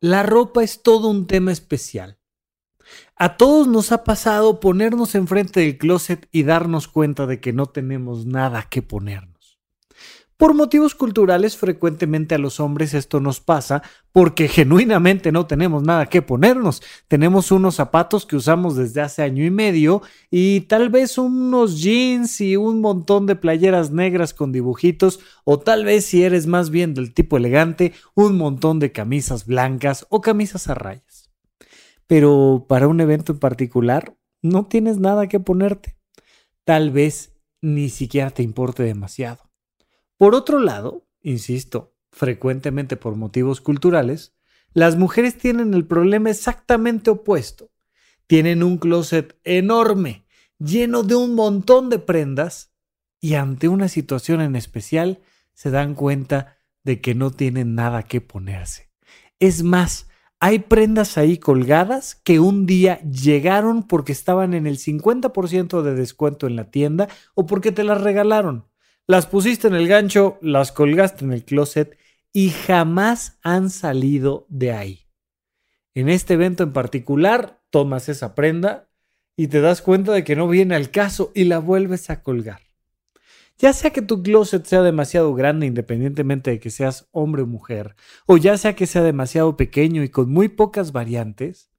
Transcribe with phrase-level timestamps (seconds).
[0.00, 2.20] La ropa es todo un tema especial.
[3.16, 7.66] A todos nos ha pasado ponernos enfrente del closet y darnos cuenta de que no
[7.66, 9.37] tenemos nada que ponernos.
[10.38, 13.82] Por motivos culturales, frecuentemente a los hombres esto nos pasa
[14.12, 16.80] porque genuinamente no tenemos nada que ponernos.
[17.08, 22.40] Tenemos unos zapatos que usamos desde hace año y medio y tal vez unos jeans
[22.40, 26.94] y un montón de playeras negras con dibujitos o tal vez si eres más bien
[26.94, 31.32] del tipo elegante, un montón de camisas blancas o camisas a rayas.
[32.06, 35.98] Pero para un evento en particular, no tienes nada que ponerte.
[36.62, 39.47] Tal vez ni siquiera te importe demasiado.
[40.18, 44.34] Por otro lado, insisto, frecuentemente por motivos culturales,
[44.74, 47.70] las mujeres tienen el problema exactamente opuesto.
[48.26, 50.26] Tienen un closet enorme,
[50.58, 52.72] lleno de un montón de prendas,
[53.20, 55.20] y ante una situación en especial
[55.54, 58.90] se dan cuenta de que no tienen nada que ponerse.
[59.38, 60.08] Es más,
[60.40, 66.48] hay prendas ahí colgadas que un día llegaron porque estaban en el 50% de descuento
[66.48, 68.68] en la tienda o porque te las regalaron
[69.08, 71.96] las pusiste en el gancho, las colgaste en el closet
[72.30, 75.08] y jamás han salido de ahí.
[75.94, 78.90] En este evento en particular, tomas esa prenda
[79.34, 82.60] y te das cuenta de que no viene al caso y la vuelves a colgar.
[83.56, 87.96] Ya sea que tu closet sea demasiado grande independientemente de que seas hombre o mujer,
[88.26, 91.70] o ya sea que sea demasiado pequeño y con muy pocas variantes,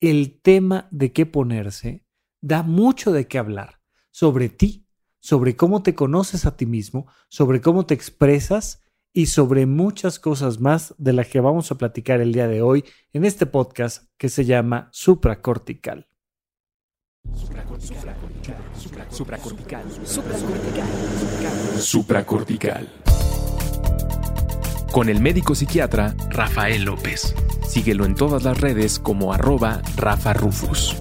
[0.00, 2.06] el tema de qué ponerse
[2.40, 3.80] da mucho de qué hablar
[4.12, 4.83] sobre ti
[5.24, 10.60] sobre cómo te conoces a ti mismo, sobre cómo te expresas y sobre muchas cosas
[10.60, 14.28] más de las que vamos a platicar el día de hoy en este podcast que
[14.28, 16.06] se llama Supracortical.
[19.08, 19.84] Supracortical.
[21.78, 22.88] Supracortical.
[24.92, 27.34] Con el médico psiquiatra Rafael López.
[27.66, 31.00] Síguelo en todas las redes como arroba Rafa Rufus.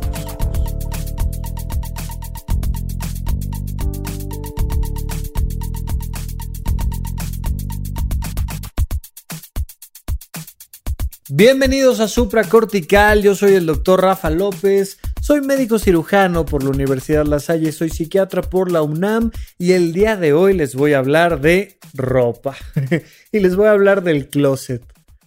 [11.36, 16.70] Bienvenidos a Supra Cortical, yo soy el doctor Rafa López, soy médico cirujano por la
[16.70, 20.94] Universidad La Salle, soy psiquiatra por la UNAM y el día de hoy les voy
[20.94, 22.56] a hablar de ropa
[23.32, 24.84] y les voy a hablar del closet.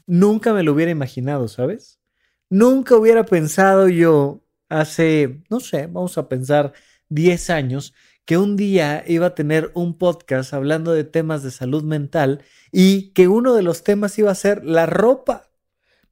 [0.06, 1.98] Nunca me lo hubiera imaginado, ¿sabes?
[2.48, 6.72] Nunca hubiera pensado yo hace, no sé, vamos a pensar
[7.08, 7.94] 10 años,
[8.24, 13.12] que un día iba a tener un podcast hablando de temas de salud mental y
[13.12, 15.45] que uno de los temas iba a ser la ropa.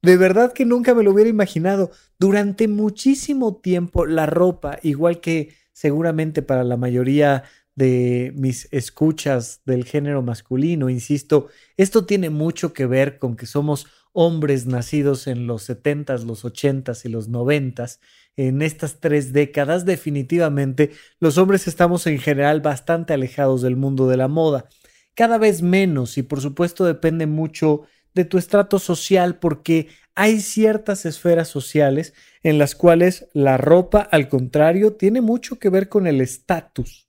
[0.05, 1.91] De verdad que nunca me lo hubiera imaginado.
[2.19, 7.45] Durante muchísimo tiempo la ropa, igual que seguramente para la mayoría
[7.75, 11.49] de mis escuchas del género masculino, insisto,
[11.79, 17.07] esto tiene mucho que ver con que somos hombres nacidos en los 70s, los 80s
[17.07, 17.99] y los 90s.
[18.37, 24.19] En estas tres décadas definitivamente los hombres estamos en general bastante alejados del mundo de
[24.19, 24.69] la moda.
[25.15, 31.07] Cada vez menos y por supuesto depende mucho de tu estrato social porque hay ciertas
[31.07, 36.21] esferas sociales en las cuales la ropa, al contrario, tiene mucho que ver con el
[36.21, 37.09] estatus.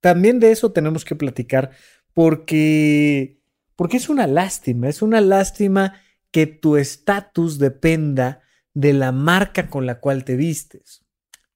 [0.00, 1.70] También de eso tenemos que platicar
[2.12, 3.40] porque,
[3.74, 6.00] porque es una lástima, es una lástima
[6.30, 8.42] que tu estatus dependa
[8.74, 11.06] de la marca con la cual te vistes.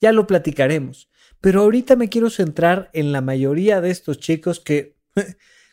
[0.00, 1.10] Ya lo platicaremos,
[1.40, 4.96] pero ahorita me quiero centrar en la mayoría de estos chicos que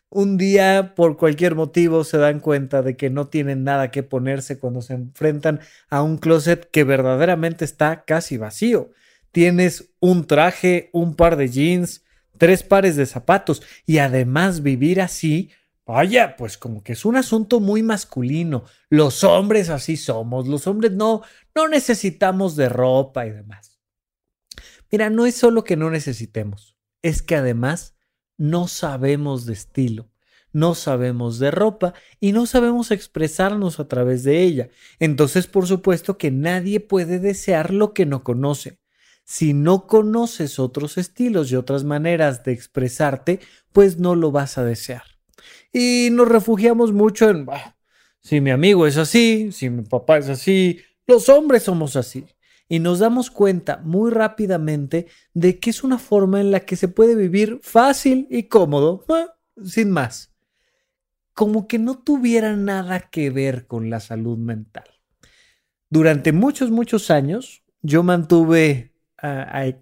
[0.10, 4.60] un día por cualquier motivo se dan cuenta de que no tienen nada que ponerse
[4.60, 8.92] cuando se enfrentan a un closet que verdaderamente está casi vacío.
[9.32, 12.06] Tienes un traje, un par de jeans,
[12.38, 15.52] tres pares de zapatos y además vivir así,
[15.86, 18.64] vaya, pues como que es un asunto muy masculino.
[18.90, 21.24] Los hombres así somos, los hombres no
[21.56, 23.80] no necesitamos de ropa y demás.
[24.92, 27.95] Mira, no es solo que no necesitemos, es que además
[28.38, 30.10] no sabemos de estilo,
[30.52, 34.70] no sabemos de ropa y no sabemos expresarnos a través de ella.
[35.00, 38.80] Entonces, por supuesto que nadie puede desear lo que no conoce.
[39.24, 43.40] Si no conoces otros estilos y otras maneras de expresarte,
[43.74, 45.04] pues no lo vas a desear.
[45.74, 47.48] Y nos refugiamos mucho en,
[48.22, 52.26] si mi amigo es así, si mi papá es así, los hombres somos así
[52.68, 56.88] y nos damos cuenta muy rápidamente de que es una forma en la que se
[56.88, 59.06] puede vivir fácil y cómodo,
[59.64, 60.34] sin más.
[61.34, 64.86] Como que no tuviera nada que ver con la salud mental.
[65.90, 68.94] Durante muchos, muchos años, yo mantuve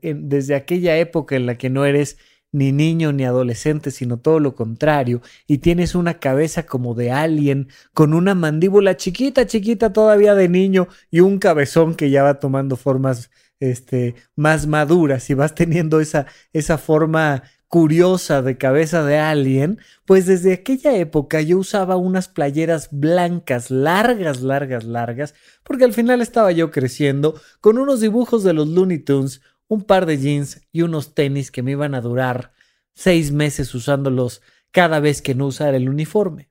[0.02, 2.18] desde aquella época en la que no eres
[2.54, 7.68] ni niño ni adolescente, sino todo lo contrario, y tienes una cabeza como de alien,
[7.94, 12.78] con una mandíbula chiquita, chiquita todavía de niño y un cabezón que ya va tomando
[12.78, 13.30] formas
[13.60, 20.28] este, más maduras y vas teniendo esa, esa forma curiosa de cabeza de alien, pues
[20.28, 25.34] desde aquella época yo usaba unas playeras blancas, largas, largas, largas,
[25.64, 30.06] porque al final estaba yo creciendo con unos dibujos de los Looney Tunes, un par
[30.06, 32.54] de jeans y unos tenis que me iban a durar
[32.94, 36.50] seis meses usándolos cada vez que no usara el uniforme.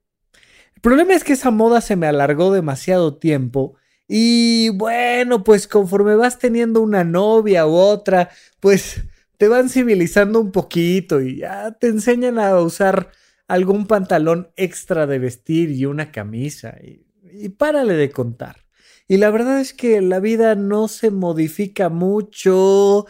[0.75, 3.77] El problema es que esa moda se me alargó demasiado tiempo
[4.09, 8.31] y bueno, pues conforme vas teniendo una novia u otra,
[8.61, 9.05] pues
[9.39, 13.11] te van civilizando un poquito y ya te enseñan a usar
[13.49, 18.62] algún pantalón extra de vestir y una camisa y, y párale de contar.
[19.13, 23.05] Y la verdad es que la vida no se modifica mucho.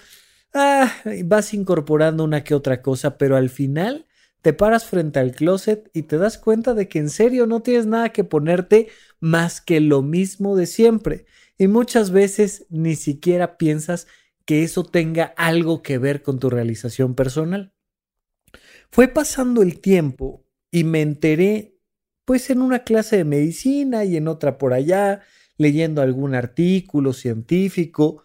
[0.52, 0.92] Ah,
[1.24, 4.08] vas incorporando una que otra cosa, pero al final
[4.40, 7.86] te paras frente al closet y te das cuenta de que en serio no tienes
[7.86, 8.88] nada que ponerte
[9.20, 11.24] más que lo mismo de siempre.
[11.56, 14.08] Y muchas veces ni siquiera piensas
[14.44, 17.74] que eso tenga algo que ver con tu realización personal.
[18.90, 21.78] Fue pasando el tiempo y me enteré,
[22.24, 25.22] pues en una clase de medicina y en otra por allá,
[25.62, 28.24] leyendo algún artículo científico,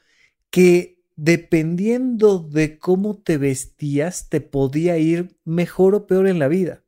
[0.50, 6.84] que dependiendo de cómo te vestías, te podía ir mejor o peor en la vida.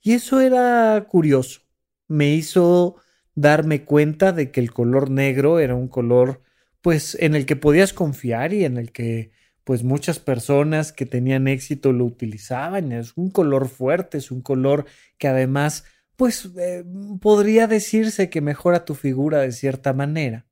[0.00, 1.62] Y eso era curioso.
[2.06, 2.96] Me hizo
[3.34, 6.42] darme cuenta de que el color negro era un color
[6.82, 9.30] pues en el que podías confiar y en el que
[9.64, 12.92] pues muchas personas que tenían éxito lo utilizaban.
[12.92, 14.86] Es un color fuerte, es un color
[15.18, 15.84] que además
[16.22, 16.84] pues eh,
[17.20, 20.46] podría decirse que mejora tu figura de cierta manera.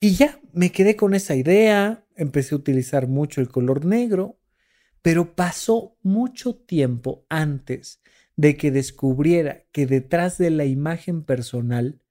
[0.00, 4.40] Y ya me quedé con esa idea, empecé a utilizar mucho el color negro,
[5.00, 8.02] pero pasó mucho tiempo antes
[8.34, 12.02] de que descubriera que detrás de la imagen personal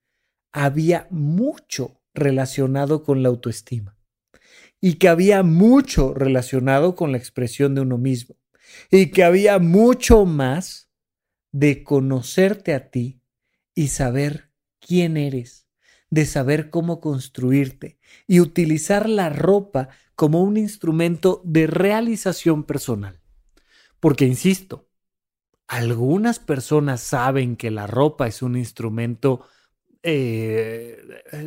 [0.50, 3.98] había mucho relacionado con la autoestima
[4.80, 8.36] y que había mucho relacionado con la expresión de uno mismo
[8.90, 10.87] y que había mucho más
[11.52, 13.22] de conocerte a ti
[13.74, 14.50] y saber
[14.80, 15.66] quién eres,
[16.10, 23.20] de saber cómo construirte y utilizar la ropa como un instrumento de realización personal.
[24.00, 24.88] Porque, insisto,
[25.66, 29.46] algunas personas saben que la ropa es un instrumento
[30.02, 30.96] eh,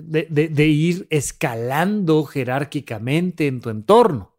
[0.03, 4.37] de, ir escalando jerárquicamente en tu entorno.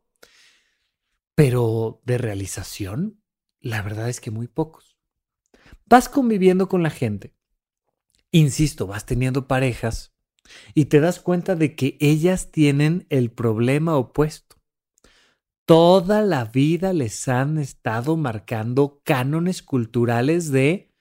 [1.34, 3.20] Pero de realización,
[3.60, 4.91] la verdad es que muy pocos.
[5.92, 7.34] Vas conviviendo con la gente.
[8.30, 10.14] Insisto, vas teniendo parejas
[10.72, 14.56] y te das cuenta de que ellas tienen el problema opuesto.
[15.66, 20.94] Toda la vida les han estado marcando cánones culturales de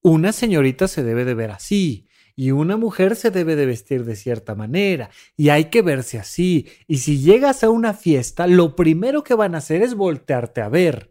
[0.00, 2.06] una señorita se debe de ver así,
[2.36, 6.68] y una mujer se debe de vestir de cierta manera y hay que verse así.
[6.86, 10.68] Y si llegas a una fiesta, lo primero que van a hacer es voltearte a
[10.68, 11.10] ver.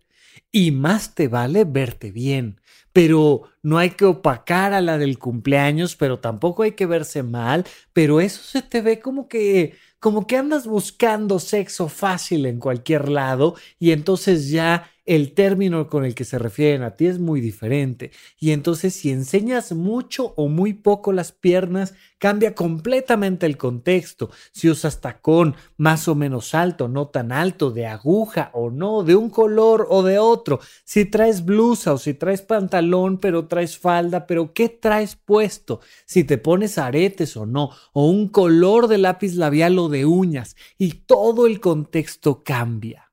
[0.54, 2.62] Y más te vale verte bien.
[2.96, 7.66] Pero no hay que opacar a la del cumpleaños, pero tampoco hay que verse mal.
[7.92, 9.76] Pero eso se te ve como que
[10.06, 16.04] como que andas buscando sexo fácil en cualquier lado y entonces ya el término con
[16.04, 18.12] el que se refieren a ti es muy diferente.
[18.40, 24.32] Y entonces si enseñas mucho o muy poco las piernas, cambia completamente el contexto.
[24.52, 29.16] Si usas tacón más o menos alto, no tan alto, de aguja o no, de
[29.16, 30.60] un color o de otro.
[30.84, 35.82] Si traes blusa o si traes pantalón, pero traes falda, pero ¿qué traes puesto?
[36.06, 40.58] Si te pones aretes o no, o un color de lápiz labial o de uñas.
[40.78, 43.06] Y todo el contexto cambia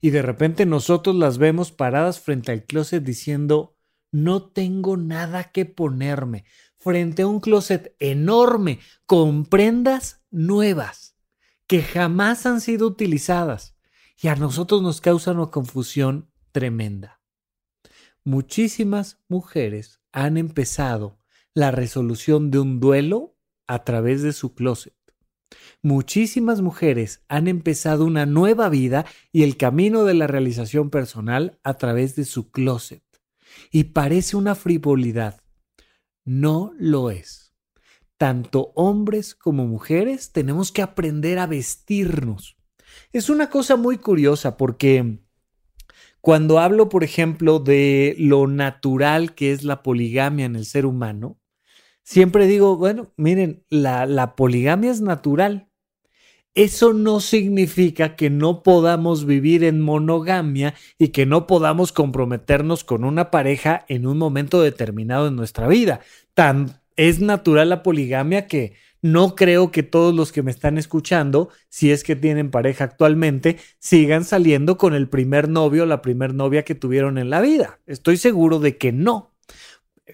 [0.00, 3.76] y de repente nosotros las vemos paradas frente al closet diciendo,
[4.10, 6.44] no tengo nada que ponerme,
[6.78, 11.16] frente a un closet enorme con prendas nuevas
[11.66, 13.76] que jamás han sido utilizadas
[14.20, 17.20] y a nosotros nos causa una confusión tremenda.
[18.24, 21.18] Muchísimas mujeres han empezado
[21.54, 24.94] la resolución de un duelo a través de su closet
[25.82, 31.74] muchísimas mujeres han empezado una nueva vida y el camino de la realización personal a
[31.74, 33.02] través de su closet.
[33.70, 35.40] Y parece una frivolidad.
[36.24, 37.54] No lo es.
[38.16, 42.56] Tanto hombres como mujeres tenemos que aprender a vestirnos.
[43.12, 45.20] Es una cosa muy curiosa porque
[46.20, 51.39] cuando hablo, por ejemplo, de lo natural que es la poligamia en el ser humano,
[52.10, 55.68] siempre digo, bueno, miren, la, poligamia es natural
[56.56, 63.04] eso no significa que no podamos vivir en monogamia y que no podamos comprometernos con
[63.04, 66.00] una pareja en un momento determinado en nuestra vida.
[66.34, 71.50] Tan es natural la poligamia que no creo que todos los que me están escuchando,
[71.68, 76.34] si es que tienen pareja actualmente, sigan saliendo con el primer novio o la primer
[76.34, 77.78] novia que tuvieron en la vida.
[77.86, 79.29] Estoy seguro de que no.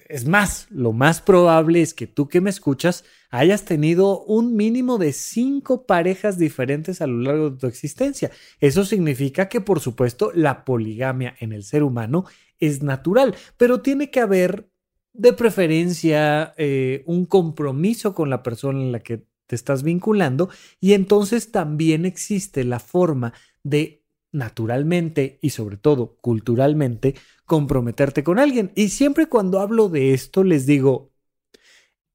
[0.09, 4.99] Es más, lo más probable es que tú que me escuchas hayas tenido un mínimo
[4.99, 8.31] de cinco parejas diferentes a lo largo de tu existencia.
[8.61, 12.25] Eso significa que, por supuesto, la poligamia en el ser humano
[12.59, 14.69] es natural, pero tiene que haber
[15.13, 20.51] de preferencia eh, un compromiso con la persona en la que te estás vinculando
[20.81, 23.96] y entonces también existe la forma de
[24.37, 27.15] naturalmente y sobre todo culturalmente
[27.45, 28.73] comprometerte con alguien.
[28.75, 31.11] Y siempre cuando hablo de esto les digo,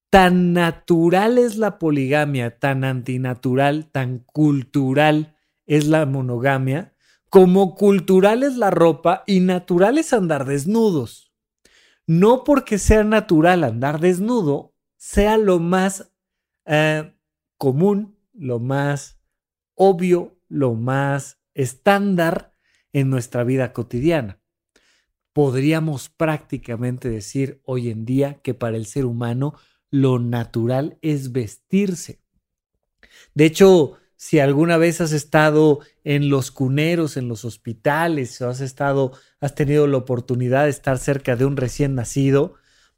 [0.10, 5.36] tan natural es la poligamia, tan antinatural, tan cultural
[5.66, 6.94] es la monogamia,
[7.30, 11.32] como cultural es la ropa y natural es andar desnudos
[12.12, 16.12] no porque sea natural andar desnudo, sea lo más
[16.66, 17.14] eh,
[17.58, 19.20] común, lo más
[19.76, 22.54] obvio, lo más estándar
[22.94, 24.40] en nuestra vida cotidiana.
[25.34, 29.56] Podríamos prácticamente decir hoy en día que para el ser humano
[29.90, 32.22] lo natural es vestirse.
[33.34, 38.62] De hecho, si alguna vez has estado en los cuneros, en los hospitales, o has
[38.62, 42.54] estado, has tenido la oportunidad de estar cerca de un recién nacido,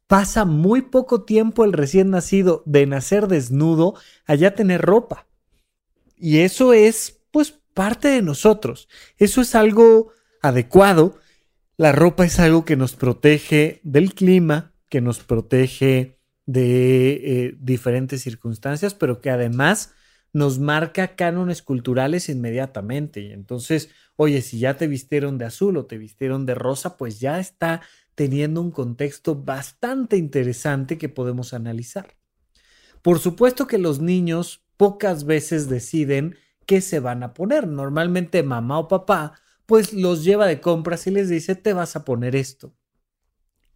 [0.08, 3.96] pasa muy poco tiempo el recién nacido de nacer desnudo
[4.26, 5.28] allá tener ropa.
[6.18, 8.88] Y eso es, pues, parte de nosotros.
[9.18, 10.12] Eso es algo
[10.42, 11.20] adecuado.
[11.78, 18.22] La ropa es algo que nos protege del clima, que nos protege de eh, diferentes
[18.22, 19.94] circunstancias, pero que además
[20.34, 23.22] nos marca cánones culturales inmediatamente.
[23.22, 27.20] Y entonces, oye, si ya te vistieron de azul o te vistieron de rosa, pues
[27.20, 27.82] ya está
[28.16, 32.16] teniendo un contexto bastante interesante que podemos analizar.
[33.02, 37.68] Por supuesto que los niños pocas veces deciden qué se van a poner.
[37.68, 39.34] Normalmente mamá o papá
[39.66, 42.76] pues los lleva de compras y les dice te vas a poner esto.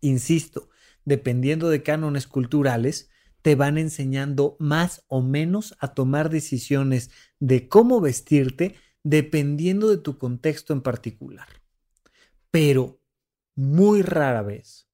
[0.02, 0.70] Insisto,
[1.06, 3.10] dependiendo de cánones culturales,
[3.42, 10.18] te van enseñando más o menos a tomar decisiones de cómo vestirte dependiendo de tu
[10.18, 11.48] contexto en particular.
[12.52, 13.02] Pero
[13.56, 14.90] muy rara vez,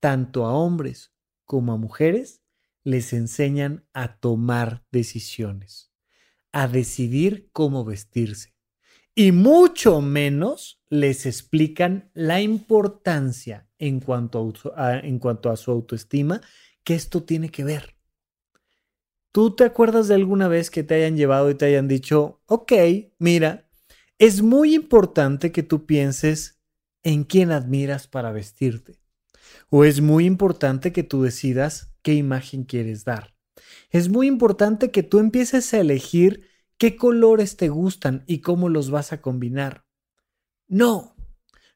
[0.00, 1.12] tanto a hombres
[1.44, 2.42] como a mujeres,
[2.82, 5.91] les enseñan a tomar decisiones,
[6.52, 8.54] a decidir cómo vestirse.
[9.14, 16.40] Y mucho menos les explican la importancia en cuanto a, en cuanto a su autoestima
[16.84, 17.96] que esto tiene que ver.
[19.32, 22.72] ¿Tú te acuerdas de alguna vez que te hayan llevado y te hayan dicho, ok,
[23.18, 23.70] mira,
[24.18, 26.60] es muy importante que tú pienses
[27.02, 28.98] en quién admiras para vestirte?
[29.70, 33.34] ¿O es muy importante que tú decidas qué imagen quieres dar?
[33.90, 38.90] Es muy importante que tú empieces a elegir qué colores te gustan y cómo los
[38.90, 39.84] vas a combinar.
[40.68, 41.14] No,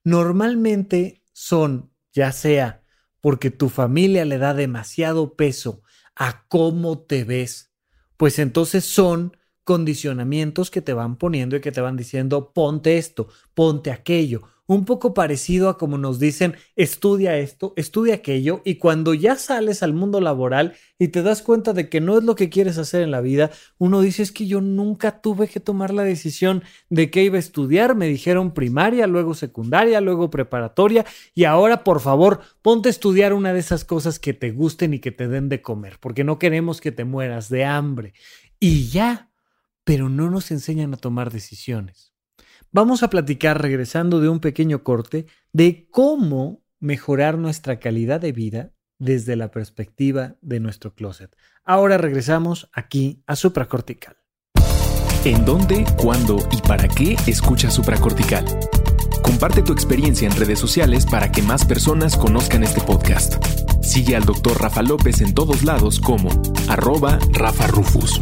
[0.04, 2.82] normalmente son, ya sea
[3.20, 5.82] porque tu familia le da demasiado peso
[6.14, 7.72] a cómo te ves,
[8.16, 9.35] pues entonces son
[9.66, 14.84] condicionamientos que te van poniendo y que te van diciendo ponte esto, ponte aquello, un
[14.84, 19.92] poco parecido a como nos dicen, estudia esto, estudia aquello, y cuando ya sales al
[19.92, 23.10] mundo laboral y te das cuenta de que no es lo que quieres hacer en
[23.10, 27.24] la vida, uno dice, es que yo nunca tuve que tomar la decisión de qué
[27.24, 31.04] iba a estudiar, me dijeron primaria, luego secundaria, luego preparatoria,
[31.34, 35.00] y ahora por favor, ponte a estudiar una de esas cosas que te gusten y
[35.00, 38.14] que te den de comer, porque no queremos que te mueras de hambre.
[38.58, 39.28] Y ya,
[39.86, 42.16] pero no nos enseñan a tomar decisiones
[42.76, 48.72] vamos a platicar regresando de un pequeño corte de cómo mejorar nuestra calidad de vida
[48.98, 51.34] desde la perspectiva de nuestro closet.
[51.64, 54.18] Ahora regresamos aquí a supracortical.
[55.24, 58.44] ¿En dónde, cuándo y para qué escucha supracortical?
[59.22, 63.42] Comparte tu experiencia en redes sociales para que más personas conozcan este podcast.
[63.82, 66.28] Sigue al doctor Rafa López en todos lados como
[66.68, 68.20] arroba Rafa Rufus.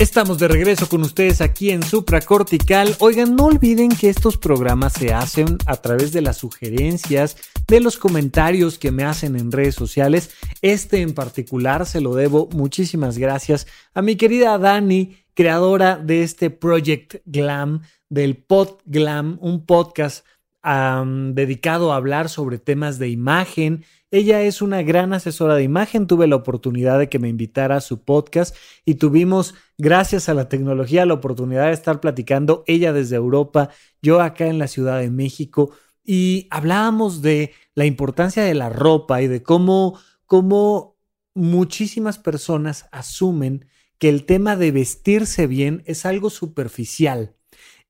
[0.00, 2.96] Estamos de regreso con ustedes aquí en Supracortical.
[3.00, 7.36] Oigan, no olviden que estos programas se hacen a través de las sugerencias,
[7.68, 10.30] de los comentarios que me hacen en redes sociales.
[10.62, 16.48] Este en particular se lo debo muchísimas gracias a mi querida Dani, creadora de este
[16.48, 20.24] Project Glam, del Pod Glam, un podcast
[20.62, 26.06] dedicado a hablar sobre temas de imagen Ella es una gran asesora de imagen.
[26.06, 30.48] Tuve la oportunidad de que me invitara a su podcast y tuvimos, gracias a la
[30.48, 33.70] tecnología, la oportunidad de estar platicando, ella desde Europa,
[34.02, 35.70] yo acá en la Ciudad de México,
[36.04, 40.96] y hablábamos de la importancia de la ropa y de cómo, cómo
[41.34, 43.66] muchísimas personas asumen
[43.98, 47.36] que el tema de vestirse bien es algo superficial.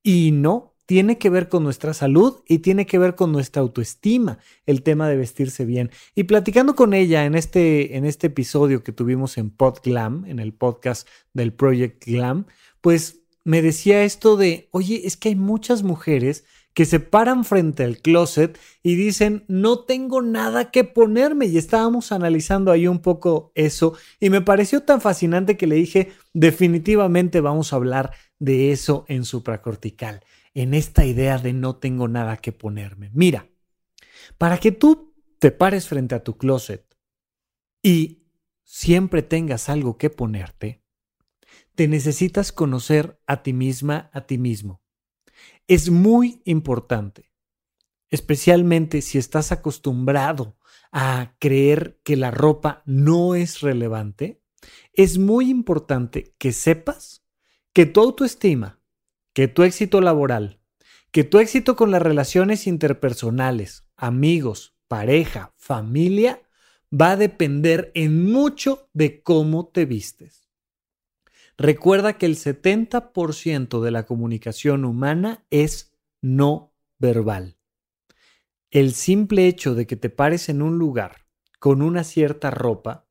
[0.03, 4.41] Y no, tiene que ver con nuestra salud y tiene que ver con nuestra autoestima,
[4.67, 5.93] el tema de vestirse bien.
[6.17, 10.53] Y platicando con ella en este, en este episodio que tuvimos en PodGlam, en el
[10.53, 12.47] podcast del Project Glam,
[12.81, 16.45] pues me decía esto de, oye, es que hay muchas mujeres
[16.75, 21.47] que se paran frente al closet y dicen, no tengo nada que ponerme.
[21.47, 26.11] Y estábamos analizando ahí un poco eso y me pareció tan fascinante que le dije,
[26.33, 32.37] definitivamente vamos a hablar de eso en supracortical en esta idea de no tengo nada
[32.37, 33.11] que ponerme.
[33.13, 33.49] Mira,
[34.39, 36.97] para que tú te pares frente a tu closet
[37.83, 38.27] y
[38.65, 40.85] siempre tengas algo que ponerte,
[41.75, 44.83] te necesitas conocer a ti misma, a ti mismo.
[45.67, 47.33] Es muy importante,
[48.11, 50.59] especialmente si estás acostumbrado
[50.93, 54.43] a creer que la ropa no es relevante,
[54.93, 57.25] es muy importante que sepas
[57.73, 58.80] que tu autoestima,
[59.41, 60.61] que tu éxito laboral,
[61.13, 66.43] que tu éxito con las relaciones interpersonales, amigos, pareja, familia,
[66.93, 70.51] va a depender en mucho de cómo te vistes.
[71.57, 77.57] Recuerda que el 70% de la comunicación humana es no verbal.
[78.71, 81.25] El simple hecho de que te pares en un lugar
[81.59, 83.09] con una cierta ropa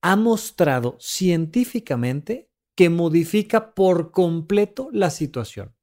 [0.00, 5.74] ha mostrado científicamente que modifica por completo la situación.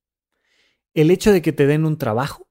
[0.94, 2.50] El hecho de que te den un trabajo,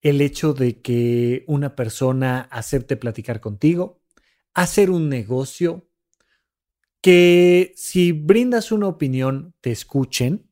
[0.00, 4.00] el hecho de que una persona acepte platicar contigo,
[4.54, 5.86] hacer un negocio,
[7.02, 10.50] que si brindas una opinión te escuchen,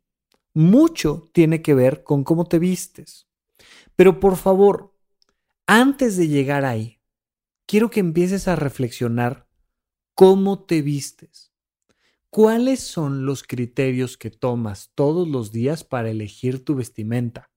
[0.54, 3.28] mucho tiene que ver con cómo te vistes.
[3.96, 4.94] Pero por favor,
[5.66, 7.00] antes de llegar ahí,
[7.66, 9.46] quiero que empieces a reflexionar
[10.14, 11.47] cómo te vistes.
[12.30, 17.50] ¿Cuáles son los criterios que tomas todos los días para elegir tu vestimenta?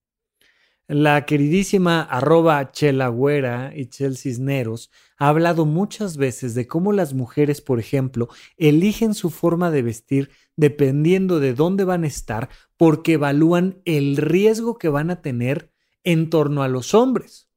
[0.88, 7.60] La queridísima arroba Chelagüera y Chel Cisneros ha hablado muchas veces de cómo las mujeres,
[7.60, 13.82] por ejemplo, eligen su forma de vestir dependiendo de dónde van a estar porque evalúan
[13.84, 15.74] el riesgo que van a tener
[16.06, 17.51] en torno a los hombres.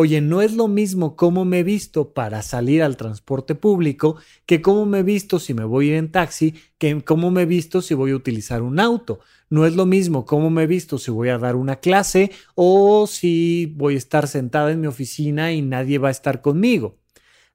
[0.00, 4.62] Oye, no es lo mismo cómo me he visto para salir al transporte público que
[4.62, 7.46] cómo me he visto si me voy a ir en taxi, que cómo me he
[7.46, 9.18] visto si voy a utilizar un auto.
[9.50, 13.08] No es lo mismo cómo me he visto si voy a dar una clase o
[13.08, 16.94] si voy a estar sentada en mi oficina y nadie va a estar conmigo.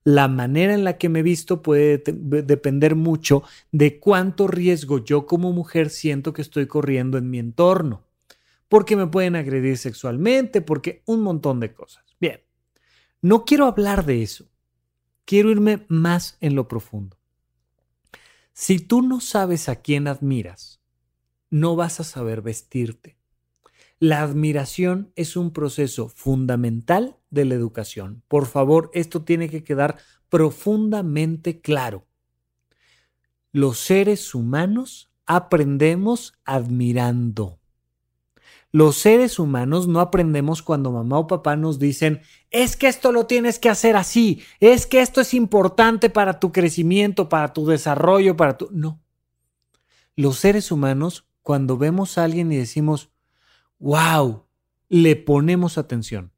[0.03, 5.27] La manera en la que me he visto puede depender mucho de cuánto riesgo yo
[5.27, 8.03] como mujer siento que estoy corriendo en mi entorno.
[8.67, 12.03] Porque me pueden agredir sexualmente, porque un montón de cosas.
[13.23, 14.49] No quiero hablar de eso.
[15.23, 17.17] Quiero irme más en lo profundo.
[18.51, 20.81] Si tú no sabes a quién admiras,
[21.49, 23.17] no vas a saber vestirte.
[23.97, 28.23] La admiración es un proceso fundamental de la educación.
[28.27, 32.05] Por favor, esto tiene que quedar profundamente claro.
[33.53, 37.62] Los seres humanos aprendemos admirando.
[38.73, 43.27] Los seres humanos no aprendemos cuando mamá o papá nos dicen, es que esto lo
[43.27, 48.35] tienes que hacer así, es que esto es importante para tu crecimiento, para tu desarrollo,
[48.35, 48.69] para tu...
[48.71, 48.99] No.
[50.15, 53.11] Los seres humanos, cuando vemos a alguien y decimos,
[53.77, 54.45] wow,
[54.89, 56.31] le ponemos atención.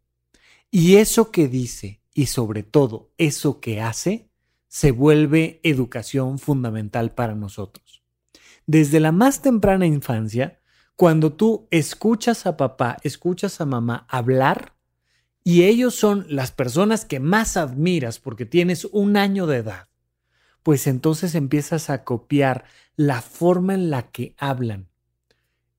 [0.69, 4.30] Y eso que dice y sobre todo eso que hace,
[4.67, 8.04] se vuelve educación fundamental para nosotros.
[8.67, 10.60] Desde la más temprana infancia,
[10.95, 14.73] cuando tú escuchas a papá, escuchas a mamá hablar
[15.43, 19.89] y ellos son las personas que más admiras porque tienes un año de edad,
[20.63, 24.88] pues entonces empiezas a copiar la forma en la que hablan,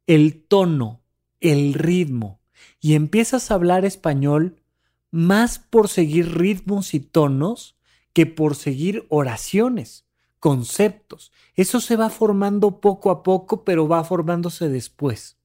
[0.06, 1.02] el tono,
[1.40, 2.40] el ritmo,
[2.80, 4.62] y empiezas a hablar español
[5.10, 7.76] más por seguir ritmos y tonos
[8.12, 10.05] que por seguir oraciones
[10.40, 11.32] conceptos.
[11.54, 15.38] Eso se va formando poco a poco, pero va formándose después.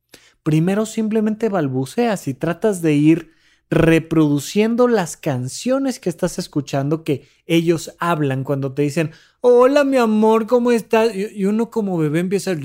[0.44, 3.32] Primero simplemente balbuceas y tratas de ir
[3.72, 10.46] reproduciendo las canciones que estás escuchando que ellos hablan cuando te dicen, hola mi amor,
[10.46, 11.16] ¿cómo estás?
[11.16, 12.56] Y uno como bebé empieza a...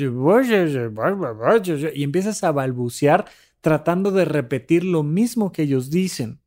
[1.95, 3.27] y empiezas a balbucear
[3.61, 6.41] tratando de repetir lo mismo que ellos dicen.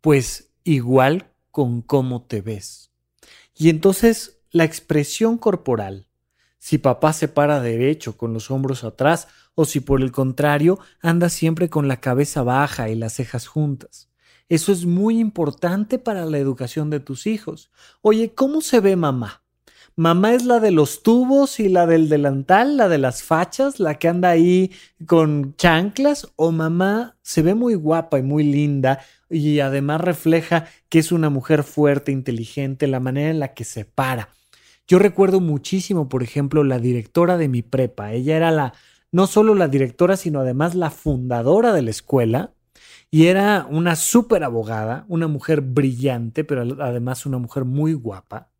[0.00, 2.92] Pues igual con cómo te ves.
[3.54, 6.06] Y entonces la expresión corporal,
[6.58, 11.28] si papá se para derecho con los hombros atrás o si por el contrario anda
[11.28, 14.08] siempre con la cabeza baja y las cejas juntas.
[14.48, 17.70] Eso es muy importante para la educación de tus hijos.
[18.00, 19.42] Oye, ¿cómo se ve mamá?
[19.94, 23.98] Mamá es la de los tubos y la del delantal, la de las fachas, la
[23.98, 24.70] que anda ahí
[25.06, 31.00] con chanclas, o mamá se ve muy guapa y muy linda y además refleja que
[31.00, 34.28] es una mujer fuerte, inteligente, la manera en la que se para.
[34.88, 38.12] Yo recuerdo muchísimo, por ejemplo, la directora de mi prepa.
[38.12, 38.72] Ella era la,
[39.12, 42.54] no solo la directora, sino además la fundadora de la escuela.
[43.10, 48.50] Y era una súper abogada, una mujer brillante, pero además una mujer muy guapa.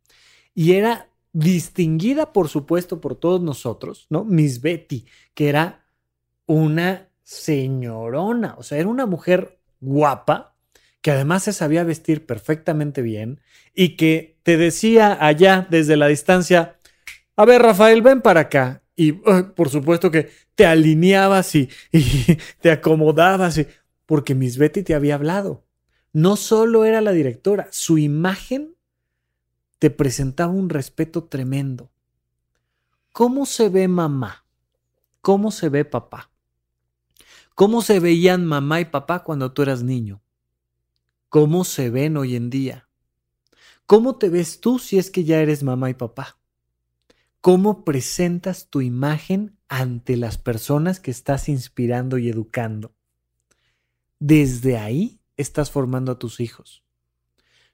[0.53, 4.23] Y era distinguida, por supuesto, por todos nosotros, ¿no?
[4.23, 5.85] Miss Betty, que era
[6.45, 10.48] una señorona, o sea, era una mujer guapa,
[11.01, 13.41] que además se sabía vestir perfectamente bien
[13.73, 16.77] y que te decía allá desde la distancia,
[17.35, 18.83] a ver, Rafael, ven para acá.
[18.95, 23.61] Y por supuesto que te alineabas y, y te acomodabas,
[24.05, 25.63] porque Miss Betty te había hablado.
[26.11, 28.75] No solo era la directora, su imagen
[29.77, 31.91] te presentaba un respeto tremendo.
[33.13, 34.45] ¿Cómo se ve mamá?
[35.21, 36.31] ¿Cómo se ve papá?
[37.55, 40.21] ¿Cómo se veían mamá y papá cuando tú eras niño?
[41.29, 42.89] ¿Cómo se ven hoy en día?
[43.85, 46.39] ¿Cómo te ves tú si es que ya eres mamá y papá?
[47.41, 52.93] ¿Cómo presentas tu imagen ante las personas que estás inspirando y educando?
[54.19, 56.83] Desde ahí estás formando a tus hijos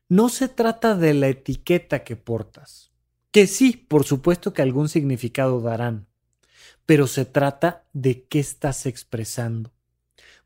[0.07, 2.91] no se trata de la etiqueta que portas,
[3.31, 6.07] que sí, por supuesto que algún significado darán,
[6.85, 9.73] pero se trata de qué estás expresando.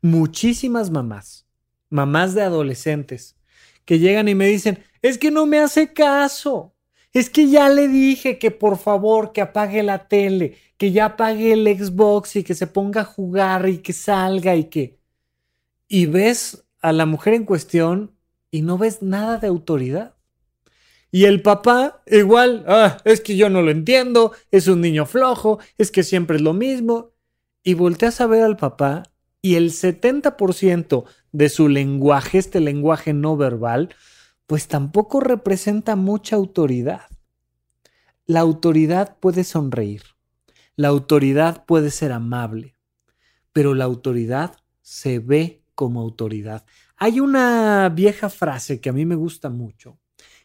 [0.00, 1.46] Muchísimas mamás,
[1.90, 3.36] mamás de adolescentes,
[3.84, 6.74] que llegan y me dicen, es que no me hace caso,
[7.12, 11.52] es que ya le dije que por favor que apague la tele, que ya apague
[11.52, 14.98] el Xbox y que se ponga a jugar y que salga y que...
[15.88, 18.16] Y ves a la mujer en cuestión
[18.50, 20.14] y no ves nada de autoridad.
[21.10, 25.58] Y el papá, igual, ah, es que yo no lo entiendo, es un niño flojo,
[25.76, 27.10] es que siempre es lo mismo.
[27.64, 29.02] Y volteas a ver al papá
[29.42, 33.94] y el 70% de su lenguaje, este lenguaje no verbal,
[34.46, 37.02] pues tampoco representa mucha autoridad.
[38.26, 40.02] La autoridad puede sonreír,
[40.76, 42.76] la autoridad puede ser amable,
[43.52, 46.64] pero la autoridad se ve como autoridad.
[46.96, 49.98] Hay una vieja frase que a mí me gusta mucho,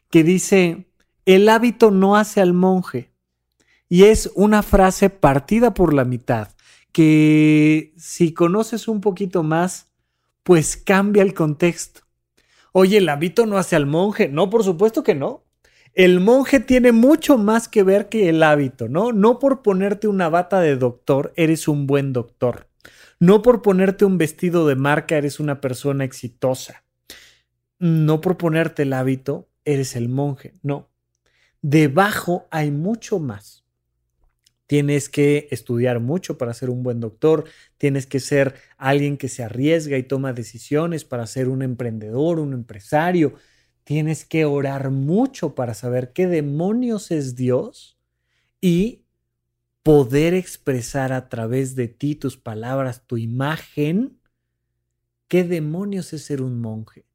[0.09, 0.87] que dice,
[1.25, 3.11] el hábito no hace al monje.
[3.89, 6.54] Y es una frase partida por la mitad,
[6.95, 9.91] que si conoces un poquito más,
[10.43, 12.03] pues cambia el contexto.
[12.71, 14.29] Oye, el hábito no hace al monje.
[14.29, 15.43] No, por supuesto que no.
[15.93, 19.11] El monje tiene mucho más que ver que el hábito, ¿no?
[19.11, 22.69] No por ponerte una bata de doctor eres un buen doctor.
[23.19, 26.85] No por ponerte un vestido de marca eres una persona exitosa.
[27.77, 30.53] No por ponerte el hábito eres el monje.
[30.63, 30.87] No.
[31.61, 33.64] Debajo hay mucho más.
[34.67, 37.45] Tienes que estudiar mucho para ser un buen doctor,
[37.77, 42.53] tienes que ser alguien que se arriesga y toma decisiones para ser un emprendedor, un
[42.53, 43.35] empresario,
[43.83, 47.99] tienes que orar mucho para saber qué demonios es Dios
[48.59, 49.05] y
[49.83, 54.19] poder expresar a través de ti tus palabras, tu imagen,
[55.27, 57.05] qué demonios es ser un monje.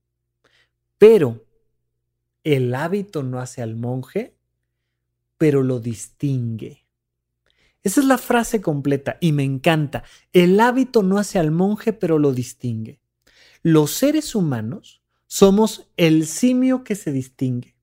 [0.97, 1.45] Pero
[2.45, 4.37] el hábito no hace al monje,
[5.37, 6.80] pero lo distingue.
[7.83, 10.05] Esa es la frase completa y me encanta.
[10.33, 13.01] El hábito no hace al monje, pero lo distingue.
[13.63, 17.75] Los seres humanos somos el simio que se distingue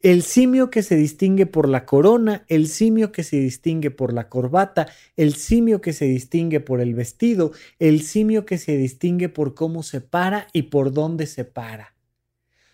[0.00, 4.28] el simio que se distingue por la corona, el simio que se distingue por la
[4.28, 9.54] corbata, el simio que se distingue por el vestido, el simio que se distingue por
[9.54, 11.94] cómo se para y por dónde se para.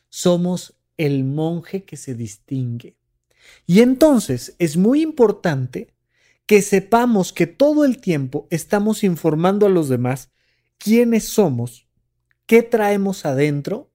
[0.08, 2.96] Somos el monje que se distingue.
[3.66, 5.91] Y entonces es muy importante
[6.46, 10.30] que sepamos que todo el tiempo estamos informando a los demás
[10.78, 11.88] quiénes somos,
[12.46, 13.90] qué traemos adentro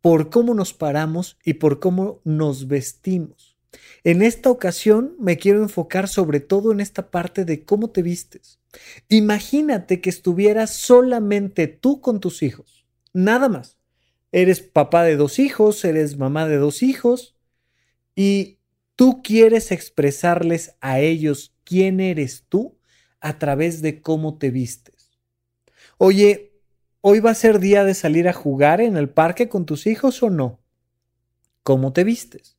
[0.00, 3.56] por cómo nos paramos y por cómo nos vestimos.
[4.04, 8.60] En esta ocasión me quiero enfocar sobre todo en esta parte de cómo te vistes.
[9.08, 13.78] Imagínate que estuvieras solamente tú con tus hijos, nada más.
[14.32, 17.36] Eres papá de dos hijos, eres mamá de dos hijos
[18.14, 18.58] y
[18.96, 22.78] tú quieres expresarles a ellos quién eres tú
[23.20, 25.10] a través de cómo te vistes.
[25.98, 26.52] Oye,
[27.08, 30.24] ¿Hoy va a ser día de salir a jugar en el parque con tus hijos
[30.24, 30.58] o no?
[31.66, 32.56] cómo te vistes.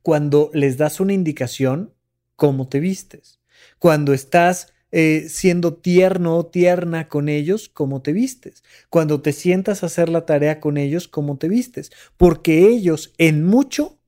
[0.00, 1.92] Cuando les das una indicación,
[2.36, 3.40] cómo te vistes.
[3.80, 8.62] Cuando estás eh, siendo tierno o tierna con ellos, cómo te vistes.
[8.90, 11.90] Cuando te sientas a hacer la tarea con ellos, cómo te vistes.
[12.16, 13.98] Porque ellos en mucho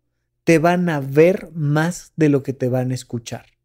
[0.45, 3.56] te van a ver más de lo que te van a escuchar.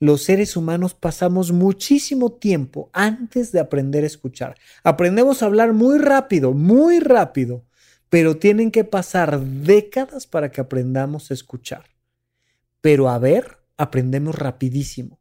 [0.00, 4.56] Los seres humanos pasamos muchísimo tiempo antes de aprender a escuchar.
[4.82, 7.64] Aprendemos a hablar muy rápido, muy rápido,
[8.08, 11.84] pero tienen que pasar décadas para que aprendamos a escuchar.
[12.80, 15.20] Pero a ver, aprendemos rapidísimo.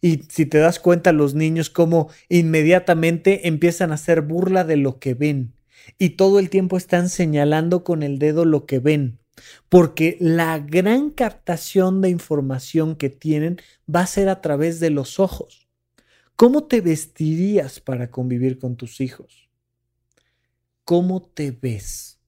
[0.00, 4.98] Y si te das cuenta, los niños como inmediatamente empiezan a hacer burla de lo
[4.98, 5.54] que ven
[5.98, 9.18] y todo el tiempo están señalando con el dedo lo que ven,
[9.68, 13.60] porque la gran captación de información que tienen
[13.92, 15.68] va a ser a través de los ojos.
[16.36, 19.48] ¿Cómo te vestirías para convivir con tus hijos?
[20.84, 22.18] ¿Cómo te ves?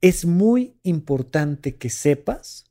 [0.00, 2.64] Es muy importante que sepas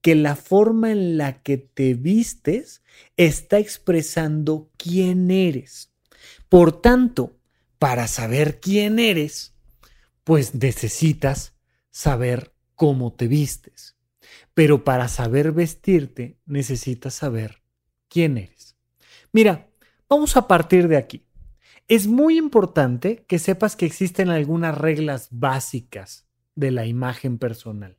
[0.00, 2.82] que la forma en la que te vistes
[3.16, 5.92] está expresando quién eres.
[6.48, 7.36] Por tanto,
[7.78, 9.54] para saber quién eres,
[10.24, 11.54] pues necesitas
[11.90, 13.98] saber cómo te vistes.
[14.54, 17.60] Pero para saber vestirte, necesitas saber
[18.08, 18.76] quién eres.
[19.32, 19.68] Mira,
[20.08, 21.26] vamos a partir de aquí.
[21.88, 27.98] Es muy importante que sepas que existen algunas reglas básicas de la imagen personal.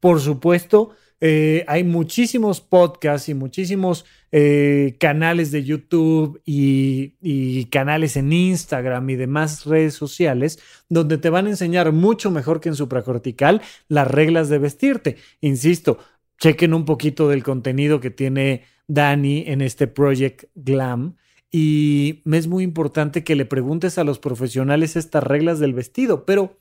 [0.00, 8.32] Por supuesto, eh, hay muchísimos podcasts y muchísimos eh, canales de YouTube y, canales en
[8.32, 13.62] Instagram y demás redes sociales donde te van a enseñar mucho mejor que en supracortical
[13.88, 15.16] las reglas de vestirte.
[15.40, 15.98] Insisto,
[16.38, 21.16] chequen un poquito del contenido que tiene Dani en este Project Glam.
[21.50, 26.58] Y es muy importante que le preguntes a los profesionales estas reglas del vestido, pero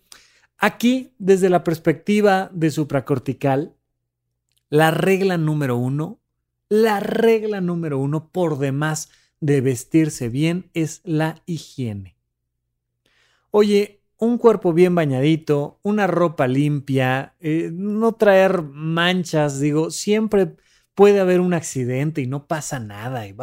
[0.60, 3.74] aquí, desde la perspectiva de supracortical,
[4.74, 6.20] la regla número uno,
[6.68, 12.18] la regla número uno por demás de vestirse bien es la higiene.
[13.52, 20.56] Oye, un cuerpo bien bañadito, una ropa limpia, eh, no traer manchas, digo, siempre
[20.96, 23.28] puede haber un accidente y no pasa nada.
[23.28, 23.36] Y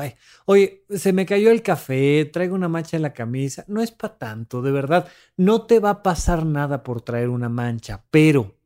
[0.47, 3.65] Oye, se me cayó el café, traigo una mancha en la camisa.
[3.69, 5.07] No es para tanto, de verdad.
[5.37, 8.57] No te va a pasar nada por traer una mancha, pero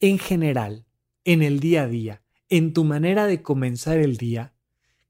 [0.00, 0.84] en general,
[1.32, 4.52] en el día a día, en tu manera de comenzar el día,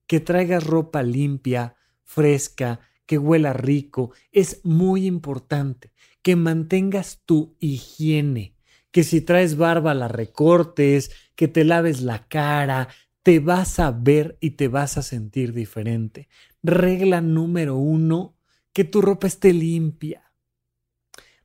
[0.07, 8.55] que traigas ropa limpia, fresca, que huela rico, es muy importante que mantengas tu higiene,
[8.91, 12.89] que si traes barba la recortes, que te laves la cara,
[13.23, 16.29] te vas a ver y te vas a sentir diferente.
[16.63, 18.37] Regla número uno,
[18.75, 20.35] que tu ropa esté limpia.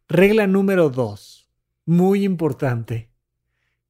[0.09, 1.49] Regla número dos,
[1.85, 3.14] muy importante,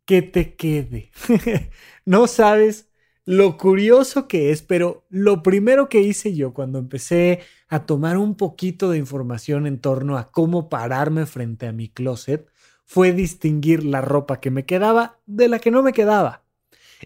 [0.05, 1.11] que te quede.
[2.05, 2.89] no sabes
[3.25, 8.35] lo curioso que es, pero lo primero que hice yo cuando empecé a tomar un
[8.35, 12.47] poquito de información en torno a cómo pararme frente a mi closet
[12.85, 16.43] fue distinguir la ropa que me quedaba de la que no me quedaba.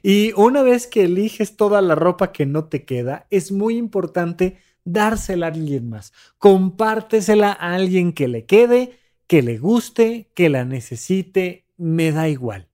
[0.03, 4.57] Y una vez que eliges toda la ropa que no te queda, es muy importante
[4.83, 6.13] dársela a alguien más.
[6.37, 12.68] Compártesela a alguien que le quede, que le guste, que la necesite, me da igual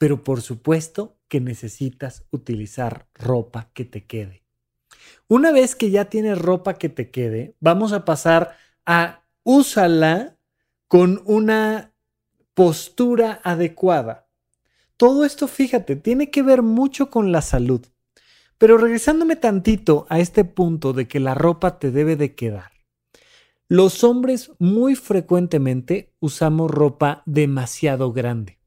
[0.00, 4.44] pero por supuesto que necesitas utilizar ropa que te quede.
[5.28, 10.38] Una vez que ya tienes ropa que te quede, vamos a pasar a úsala
[10.88, 11.92] con una
[12.54, 14.26] postura adecuada.
[14.96, 17.84] Todo esto, fíjate, tiene que ver mucho con la salud.
[18.56, 22.72] Pero regresándome tantito a este punto de que la ropa te debe de quedar.
[23.68, 28.59] Los hombres muy frecuentemente usamos ropa demasiado grande.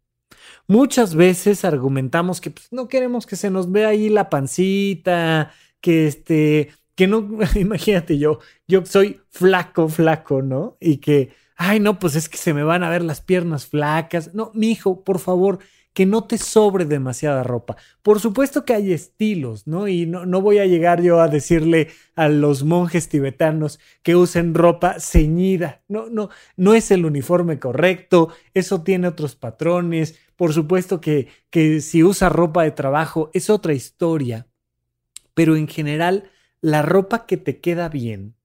[0.68, 5.52] Muchas veces argumentamos que pues, no queremos que se nos vea ahí la pancita,
[5.82, 10.78] que este, que no, imagínate yo, yo soy flaco, flaco, ¿no?
[10.80, 14.34] Y que, ay, no, pues es que se me van a ver las piernas flacas.
[14.34, 15.60] No, mi hijo, por favor,
[15.94, 17.78] que no te sobre demasiada ropa.
[18.02, 19.88] Por supuesto que hay estilos, ¿no?
[19.88, 24.56] Y no, no, voy a llegar yo a decirle a los monjes tibetanos que usen
[24.56, 25.84] ropa ceñida.
[25.88, 30.20] No, no, no es el uniforme correcto, eso tiene otros patrones.
[30.36, 34.48] Por supuesto que, que si usa ropa de trabajo es otra historia.
[35.34, 36.30] Pero en general,
[36.62, 38.36] la ropa que te queda bien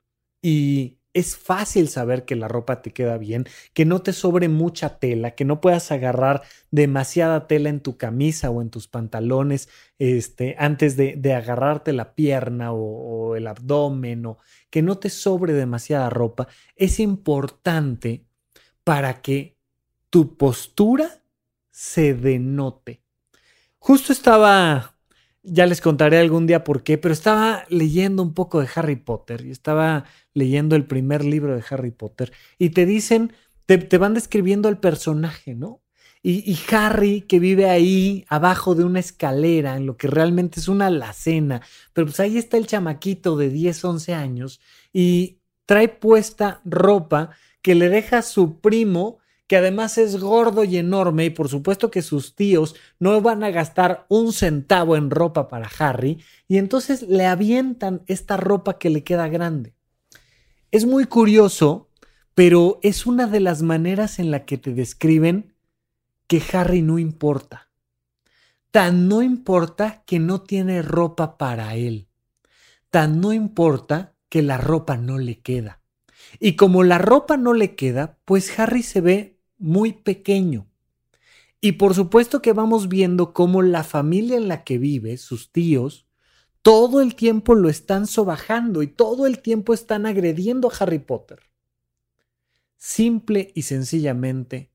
[0.42, 4.98] y es fácil saber que la ropa te queda bien, que no te sobre mucha
[4.98, 10.54] tela, que no puedas agarrar demasiada tela en tu camisa o en tus pantalones este,
[10.58, 14.38] antes de, agarrarte la pierna o, o el abdomen o
[14.70, 16.48] que no te sobre demasiada ropa.
[16.76, 18.24] Es importante
[18.84, 19.56] para que
[20.10, 21.17] tu postura
[21.78, 23.04] se denote.
[23.78, 24.96] Justo estaba,
[25.44, 29.46] ya les contaré algún día por qué, pero estaba leyendo un poco de Harry Potter
[29.46, 33.32] y estaba leyendo el primer libro de Harry Potter y te dicen,
[33.64, 35.80] te, van describiendo al personaje, ¿no?
[36.20, 40.88] Y, Harry, que vive ahí abajo de una escalera, en lo que realmente es una
[40.88, 41.62] alacena,
[41.92, 44.60] pero pues ahí está el chamaquito de 10, 11 años
[44.92, 47.30] y trae puesta ropa
[47.62, 49.17] que le deja su primo,
[49.48, 53.50] que además es gordo y enorme, y por supuesto que sus tíos no van a
[53.50, 59.02] gastar un centavo en ropa para Harry, y entonces le avientan esta ropa que le
[59.02, 59.74] queda grande.
[60.70, 61.88] Es muy curioso,
[62.34, 65.54] pero es una de las maneras en la que te describen
[66.26, 67.70] que Harry no importa.
[68.70, 72.06] Tan no importa que no tiene ropa para él.
[72.90, 75.80] Tan no importa que la ropa no le queda.
[76.38, 80.66] Y como la ropa no le queda, pues Harry se ve muy pequeño.
[81.60, 86.06] Y por supuesto que vamos viendo cómo la familia en la que vive, sus tíos,
[86.62, 91.40] todo el tiempo lo están sobajando y todo el tiempo están agrediendo a Harry Potter.
[92.76, 94.70] Simple y sencillamente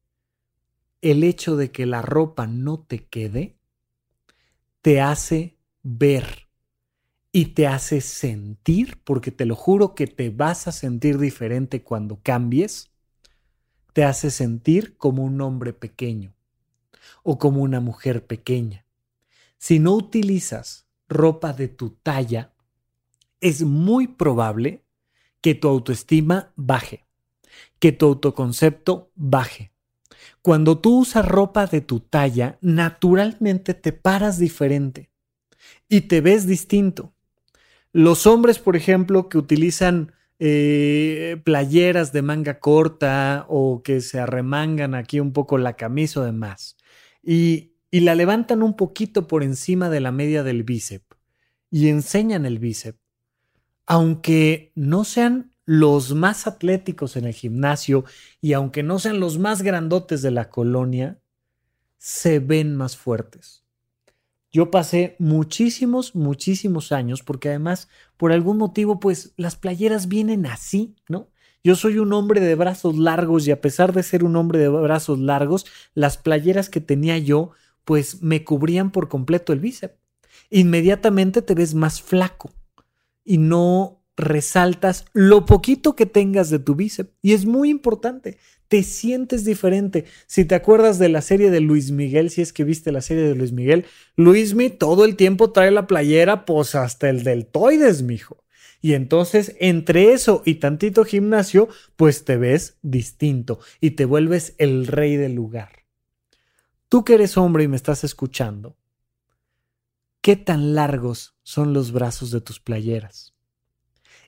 [1.02, 3.58] el hecho de que la ropa no te quede
[4.82, 6.50] te hace ver
[7.32, 12.22] y te hace sentir, porque te lo juro que te vas a sentir diferente cuando
[12.22, 12.93] cambies,
[13.94, 16.34] te hace sentir como un hombre pequeño
[17.24, 18.86] o como una mujer pequeña.
[19.58, 22.54] Si no utilizas ropa de tu talla,
[23.40, 24.84] es muy probable
[25.42, 27.06] que tu autoestima baje,
[27.80, 29.74] que tu autoconcepto baje,
[30.42, 35.10] cuando tú usas ropa de tu talla, naturalmente te paras diferente
[35.88, 37.14] y te ves distinto.
[37.92, 44.96] Los hombres, por ejemplo, que utilizan eh, playeras de manga corta o que se arremangan
[44.96, 46.76] aquí un poco la camisa o demás
[47.22, 51.06] y, y la levantan un poquito por encima de la media del bíceps
[51.70, 53.00] y enseñan el bíceps,
[53.88, 58.06] aunque no sean los más atléticos en el gimnasio
[58.42, 61.20] y aunque no sean los más grandotes de la colonia,
[61.98, 63.63] se ven más fuertes.
[64.54, 70.96] Yo pasé muchísimos, muchísimos años porque además, por algún motivo, pues las playeras vienen así,
[71.10, 71.28] ¿no?
[71.64, 74.70] Yo soy un hombre de brazos largos y a pesar de ser un hombre de
[74.70, 77.52] brazos largos, las playeras que tenía yo,
[77.84, 79.96] pues me cubrían por completo el bíceps.
[80.52, 82.52] Inmediatamente te ves más flaco
[83.26, 87.12] y no resaltas lo poquito que tengas de tu bíceps.
[87.24, 88.38] Y es muy importante.
[88.74, 90.06] Te sientes diferente.
[90.26, 93.22] Si te acuerdas de la serie de Luis Miguel, si es que viste la serie
[93.22, 98.44] de Luis Miguel, Luismi todo el tiempo trae la playera, pues hasta el deltoides, mijo.
[98.82, 104.88] Y entonces, entre eso y tantito gimnasio, pues te ves distinto y te vuelves el
[104.88, 105.86] rey del lugar.
[106.90, 108.76] Tú que eres hombre y me estás escuchando,
[110.20, 113.36] ¿qué tan largos son los brazos de tus playeras?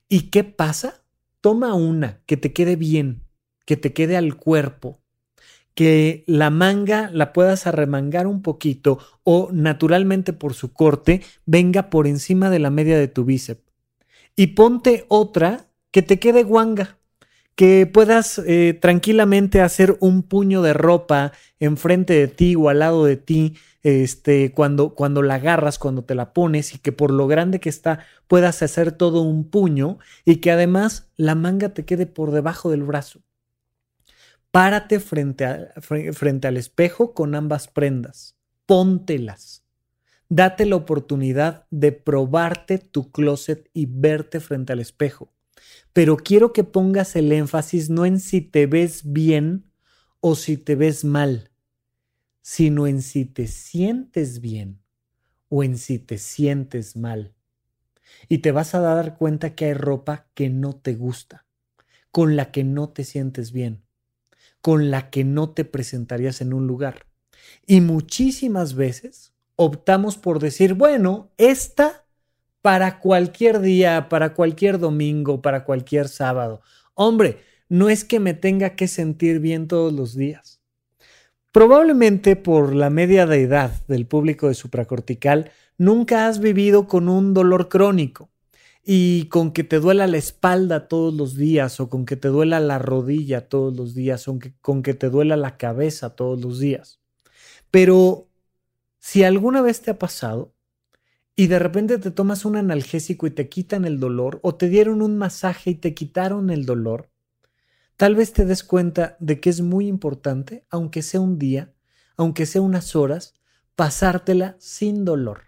[0.07, 1.03] ¿Y qué pasa?
[1.41, 3.24] Toma una que te quede bien,
[3.65, 4.99] que te quede al cuerpo,
[5.73, 12.07] que la manga la puedas arremangar un poquito o naturalmente por su corte venga por
[12.07, 13.61] encima de la media de tu bíceps.
[14.35, 16.97] Y ponte otra que te quede guanga,
[17.55, 23.05] que puedas eh, tranquilamente hacer un puño de ropa enfrente de ti o al lado
[23.05, 27.27] de ti este, cuando, cuando la agarras, cuando te la pones y que por lo
[27.27, 32.07] grande que está puedas hacer todo un puño y que además la manga te quede
[32.07, 33.21] por debajo del brazo.
[34.55, 35.67] Párate frente,
[36.13, 39.65] frente al espejo con ambas prendas, póntelas.
[40.29, 45.33] Date la oportunidad de probarte tu closet y verte frente al espejo.
[45.91, 49.69] Pero quiero que pongas el énfasis no en si te ves bien
[50.21, 51.51] o si te ves mal
[52.41, 54.79] sino en si te sientes bien
[55.49, 57.33] o en si te sientes mal.
[58.29, 61.45] Y te vas a dar cuenta que hay ropa que no te gusta,
[62.11, 63.84] con la que no te sientes bien,
[64.65, 67.05] con la que no te presentarías en un lugar.
[67.67, 72.07] Y muchísimas veces optamos por decir, bueno, esta
[72.63, 76.61] para cualquier día, para cualquier domingo, para cualquier sábado.
[76.95, 77.37] Hombre,
[77.69, 80.55] no es que me tenga que sentir bien todos los días
[81.51, 87.35] Probablemente por la media de edad del público de supracortical, nunca has vivido con un
[87.35, 88.31] dolor crónico
[88.85, 92.59] y con que te duela la espalda todos los días o con que te duela
[92.59, 97.01] la rodilla todos los días o con que te duela la cabeza todos los días.
[97.71, 98.29] Pero
[98.99, 100.53] si alguna vez te ha pasado
[101.35, 105.01] y de repente te tomas un analgésico y te quitan el dolor o te dieron
[105.01, 107.09] un masaje y te quitaron el dolor,
[107.97, 111.73] Tal vez te des cuenta de que es muy importante, aunque sea un día,
[112.17, 113.35] aunque sea unas horas,
[113.75, 115.43] pasártela sin dolor.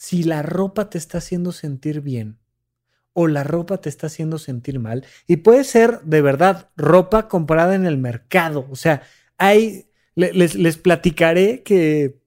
[0.00, 2.38] Si la ropa te está haciendo sentir bien
[3.12, 7.74] o la ropa te está haciendo sentir mal, y puede ser de verdad ropa comprada
[7.74, 9.02] en el mercado, o sea,
[9.36, 12.18] hay, les, les platicaré que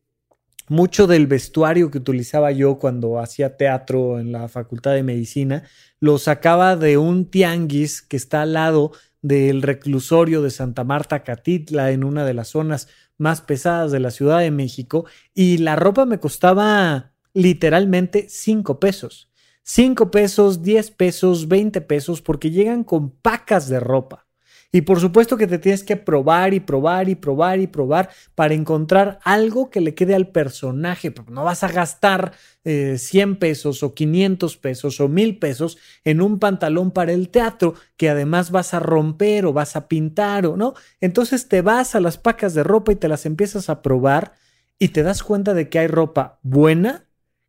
[0.68, 5.64] mucho del vestuario que utilizaba yo cuando hacía teatro en la Facultad de Medicina,
[6.00, 8.92] lo sacaba de un tianguis que está al lado
[9.24, 14.12] del reclusorio de Santa Marta Catitla, en una de las zonas más pesadas de la
[14.12, 19.30] Ciudad de México, y la ropa me costaba literalmente cinco pesos.
[19.66, 24.28] cinco pesos, 10 pesos, 20 pesos, porque llegan con pacas de ropa.
[24.76, 28.56] Y por supuesto que te tienes que probar y probar y probar y probar para
[28.56, 31.14] encontrar algo que le quede al personaje.
[31.30, 36.40] no vas a gastar 100 eh, pesos o 500 pesos o 1000 pesos en un
[36.40, 40.74] pantalón para el teatro que además vas a romper o vas a pintar o no.
[41.00, 44.34] Entonces te vas a las pacas de ropa y te las empiezas a probar
[44.80, 47.06] y te das cuenta de que hay ropa buena,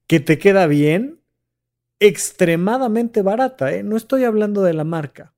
[0.07, 1.21] que te queda bien,
[1.99, 3.73] extremadamente barata.
[3.73, 3.83] ¿eh?
[3.83, 5.35] No estoy hablando de la marca.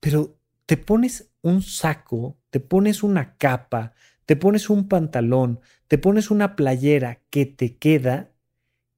[0.00, 6.30] Pero te pones un saco, te pones una capa, te pones un pantalón, te pones
[6.30, 8.32] una playera que te queda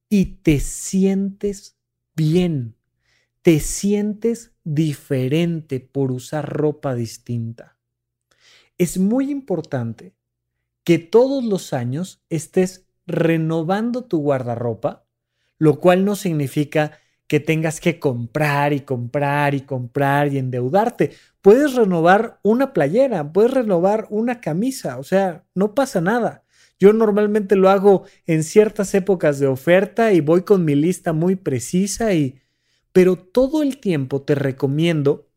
[0.08, 1.76] y te sientes
[2.14, 2.76] bien,
[3.42, 7.76] te sientes diferente por usar ropa distinta.
[8.78, 10.14] Es muy importante
[10.84, 15.04] que todos los años estés renovando tu guardarropa,
[15.58, 16.92] lo cual no significa
[17.26, 21.12] que tengas que comprar y comprar y comprar y endeudarte.
[21.42, 26.44] Puedes renovar una playera, puedes renovar una camisa, o sea, no pasa nada.
[26.78, 31.34] Yo normalmente lo hago en ciertas épocas de oferta y voy con mi lista muy
[31.34, 32.40] precisa y
[32.92, 35.27] pero todo el tiempo te recomiendo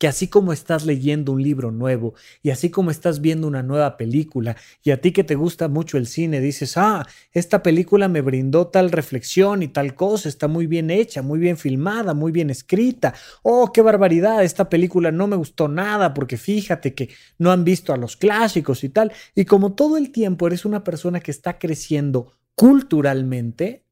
[0.00, 3.98] que así como estás leyendo un libro nuevo y así como estás viendo una nueva
[3.98, 8.22] película y a ti que te gusta mucho el cine dices, ah, esta película me
[8.22, 12.48] brindó tal reflexión y tal cosa, está muy bien hecha, muy bien filmada, muy bien
[12.48, 17.62] escrita, oh, qué barbaridad, esta película no me gustó nada porque fíjate que no han
[17.64, 21.30] visto a los clásicos y tal, y como todo el tiempo eres una persona que
[21.30, 23.84] está creciendo culturalmente,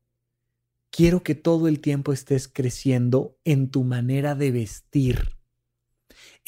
[0.88, 5.37] quiero que todo el tiempo estés creciendo en tu manera de vestir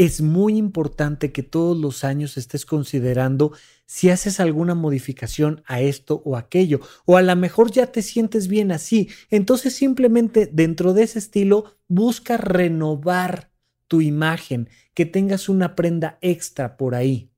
[0.00, 3.52] es muy importante que todos los años estés considerando
[3.84, 8.48] si haces alguna modificación a esto o aquello, o a lo mejor ya te sientes
[8.48, 9.10] bien así.
[9.28, 13.50] Entonces simplemente dentro de ese estilo busca renovar
[13.88, 17.30] tu imagen, que tengas una prenda extra por ahí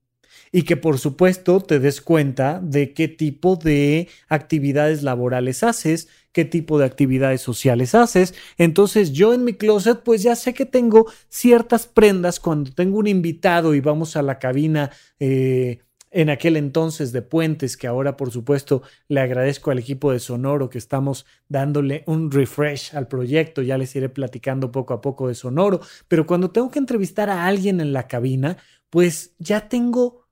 [0.53, 6.43] y que por supuesto te des cuenta de qué tipo de actividades laborales haces, qué
[6.43, 8.33] tipo de actividades sociales haces.
[8.57, 13.07] Entonces yo en mi closet pues ya sé que tengo ciertas prendas cuando tengo un
[13.07, 14.91] invitado y vamos a la cabina.
[15.19, 15.79] Eh,
[16.13, 20.69] en aquel entonces de Puentes, que ahora por supuesto le agradezco al equipo de Sonoro
[20.69, 25.33] que estamos dándole un refresh al proyecto, ya les iré platicando poco a poco de
[25.33, 28.57] Sonoro, pero cuando tengo que entrevistar a alguien en la cabina,
[28.91, 30.22] pues ya tengo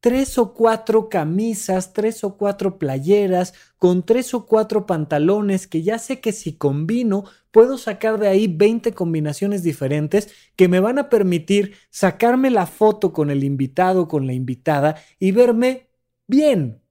[0.00, 5.98] tres o cuatro camisas, tres o cuatro playeras, con tres o cuatro pantalones que ya
[5.98, 11.08] sé que si combino puedo sacar de ahí 20 combinaciones diferentes que me van a
[11.08, 15.88] permitir sacarme la foto con el invitado, con la invitada y verme
[16.26, 16.82] bien.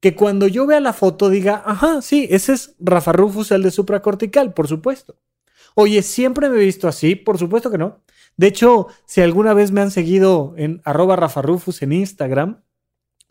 [0.00, 3.70] Que cuando yo vea la foto diga, ajá, sí, ese es Rafa Rufus, el de
[3.70, 5.16] supracortical, por supuesto.
[5.74, 7.14] Oye, ¿siempre me he visto así?
[7.16, 8.02] Por supuesto que no.
[8.36, 12.62] De hecho, si alguna vez me han seguido en arroba rafarufus en Instagram,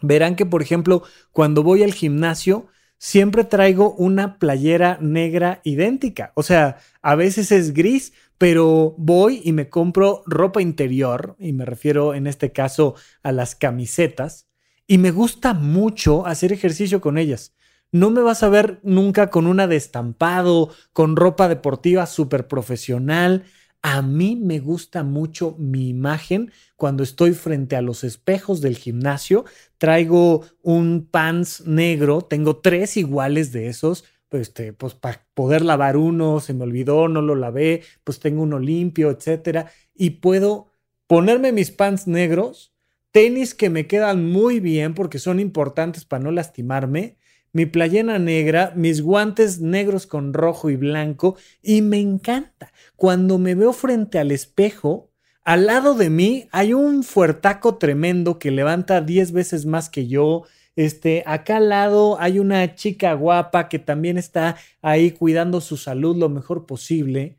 [0.02, 6.34] verán que, por ejemplo, cuando voy al gimnasio, siempre traigo una playera negra idéntica.
[6.36, 11.66] O sea, a veces es gris, pero voy y me compro ropa interior, y me
[11.66, 14.48] refiero en este caso a las camisetas,
[14.88, 17.56] y me gusta mucho hacer ejercicio con ellas.
[17.92, 23.44] No me vas a ver nunca con una de estampado, con ropa deportiva súper profesional.
[23.84, 29.46] A mí me gusta mucho mi imagen cuando estoy frente a los espejos del gimnasio.
[29.80, 34.06] Traigo un pants negro, tengo tres iguales de esos.
[34.30, 38.44] Pues, este, pues para poder lavar uno, se me olvidó, no lo lavé, pues tengo
[38.44, 39.72] uno limpio, etcétera.
[39.96, 40.68] Y puedo
[41.08, 42.74] ponerme mis pants negros,
[43.12, 47.18] tenis que me quedan muy bien porque son importantes para no lastimarme
[47.54, 52.72] mi playera negra, mis guantes negros con rojo y blanco y me encanta.
[52.96, 55.12] Cuando me veo frente al espejo,
[55.44, 60.44] al lado de mí hay un fuertaco tremendo que levanta 10 veces más que yo.
[60.76, 66.16] Este, acá al lado hay una chica guapa que también está ahí cuidando su salud
[66.16, 67.38] lo mejor posible.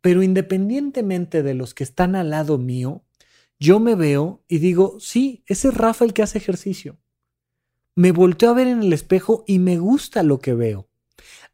[0.00, 3.04] Pero independientemente de los que están al lado mío,
[3.60, 6.98] yo me veo y digo, sí, ese es Rafa el que hace ejercicio.
[7.94, 10.88] Me volteo a ver en el espejo y me gusta lo que veo.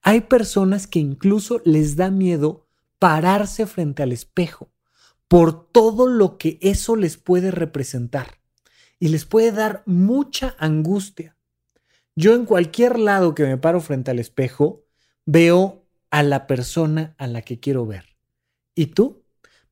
[0.03, 2.68] Hay personas que incluso les da miedo
[2.99, 4.70] pararse frente al espejo
[5.26, 8.39] por todo lo que eso les puede representar
[8.99, 11.36] y les puede dar mucha angustia.
[12.16, 14.84] Yo en cualquier lado que me paro frente al espejo
[15.26, 18.16] veo a la persona a la que quiero ver.
[18.74, 19.24] ¿Y tú?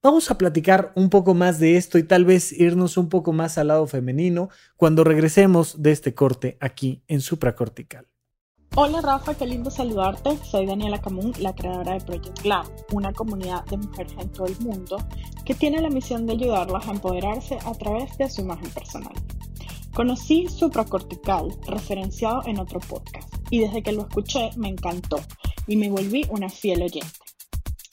[0.06, 3.58] Vamos a platicar un poco más de esto y tal vez irnos un poco más
[3.58, 8.06] al lado femenino cuando regresemos de este corte aquí en supracortical.
[8.76, 10.38] Hola Rafa, qué lindo saludarte.
[10.44, 14.56] Soy Daniela Camun, la creadora de Project Glam, una comunidad de mujeres en todo el
[14.60, 14.96] mundo
[15.44, 19.14] que tiene la misión de ayudarlas a empoderarse a través de su imagen personal.
[19.92, 25.18] Conocí Supracortical, referenciado en otro podcast, y desde que lo escuché me encantó
[25.66, 27.25] y me volví una fiel oyente.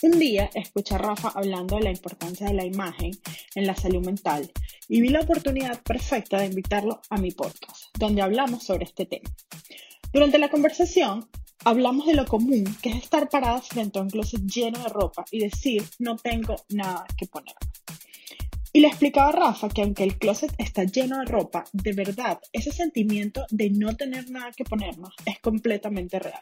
[0.04, 3.12] Un día escuché a Rafa hablando de la importancia de la imagen
[3.56, 4.51] en la salud mental
[4.89, 9.30] y vi la oportunidad perfecta de invitarlo a mi podcast, donde hablamos sobre este tema.
[10.12, 11.30] Durante la conversación,
[11.64, 15.24] hablamos de lo común que es estar paradas frente a un closet lleno de ropa
[15.32, 17.56] y decir no tengo nada que poner.
[18.76, 22.40] Y le explicaba a Rafa que aunque el closet está lleno de ropa, de verdad
[22.52, 26.42] ese sentimiento de no tener nada que ponernos es completamente real.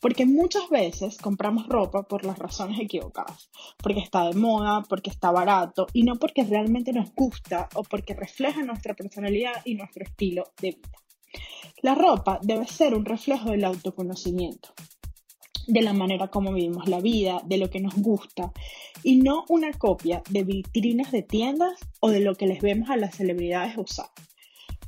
[0.00, 3.50] Porque muchas veces compramos ropa por las razones equivocadas,
[3.82, 8.14] porque está de moda, porque está barato y no porque realmente nos gusta o porque
[8.14, 10.98] refleja nuestra personalidad y nuestro estilo de vida.
[11.82, 14.72] La ropa debe ser un reflejo del autoconocimiento
[15.68, 18.52] de la manera como vivimos la vida, de lo que nos gusta,
[19.02, 22.96] y no una copia de vitrinas de tiendas o de lo que les vemos a
[22.96, 24.08] las celebridades usar.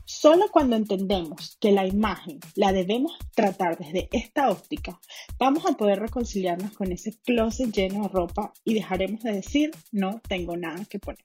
[0.06, 4.98] Solo cuando entendemos que la imagen la debemos tratar desde esta óptica,
[5.38, 10.20] vamos a poder reconciliarnos con ese closet lleno de ropa y dejaremos de decir no
[10.28, 11.24] tengo nada que ponerme.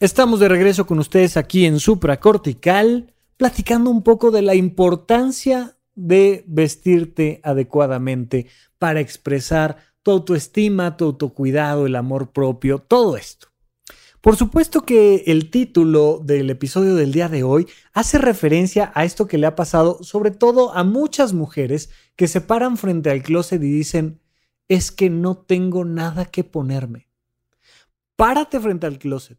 [0.00, 6.44] Estamos de regreso con ustedes aquí en Supracortical, platicando un poco de la importancia de
[6.46, 8.46] vestirte adecuadamente
[8.78, 13.48] para expresar tu autoestima, tu autocuidado, el amor propio, todo esto.
[14.20, 19.26] Por supuesto que el título del episodio del día de hoy hace referencia a esto
[19.26, 23.62] que le ha pasado sobre todo a muchas mujeres que se paran frente al closet
[23.62, 24.20] y dicen,
[24.68, 27.08] es que no tengo nada que ponerme.
[28.16, 29.38] Párate frente al closet.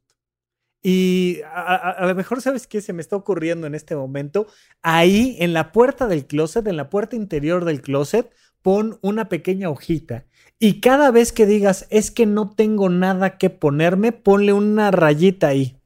[0.84, 4.48] Y a, lo mejor sabes qué se me está ocurriendo en este momento.
[4.82, 9.70] Ahí en la puerta del closet, en la puerta interior del closet, pon una pequeña
[9.70, 10.26] hojita.
[10.60, 15.48] Y cada vez que digas es que no tengo nada que ponerme, ponle una rayita
[15.48, 15.80] ahí.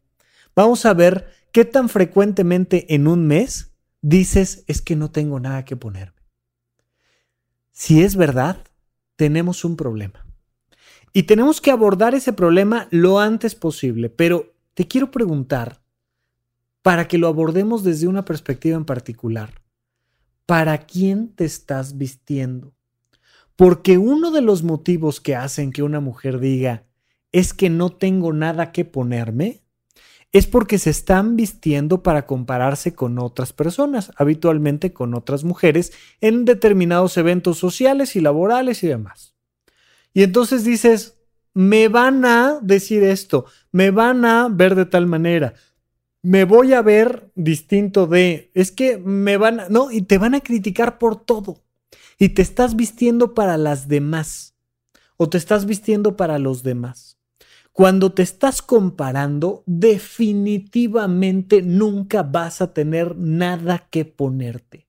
[0.56, 3.72] Vamos a ver qué tan frecuentemente en un mes
[4.02, 6.22] dices es que no tengo nada que ponerme.
[7.72, 8.64] Si es verdad,
[9.16, 10.26] tenemos un problema.
[11.14, 15.82] Y tenemos que abordar ese problema lo antes posible, pero te quiero preguntar,
[16.82, 19.62] para que lo abordemos desde una perspectiva en particular,
[20.46, 22.74] ¿para quién te estás vistiendo?
[23.56, 26.86] Porque uno de los motivos que hacen que una mujer diga,
[27.32, 29.62] es que no tengo nada que ponerme,
[30.32, 35.92] es porque se están vistiendo para compararse con otras personas, habitualmente con otras mujeres,
[36.22, 39.36] en determinados eventos sociales y laborales y demás.
[40.14, 41.18] Y entonces dices,
[41.54, 45.54] me van a decir esto, me van a ver de tal manera,
[46.22, 50.36] me voy a ver distinto de, es que me van a, no, y te van
[50.36, 51.64] a criticar por todo.
[52.20, 54.56] Y te estás vistiendo para las demás
[55.18, 57.18] o te estás vistiendo para los demás.
[57.74, 64.88] Cuando te estás comparando, definitivamente nunca vas a tener nada que ponerte.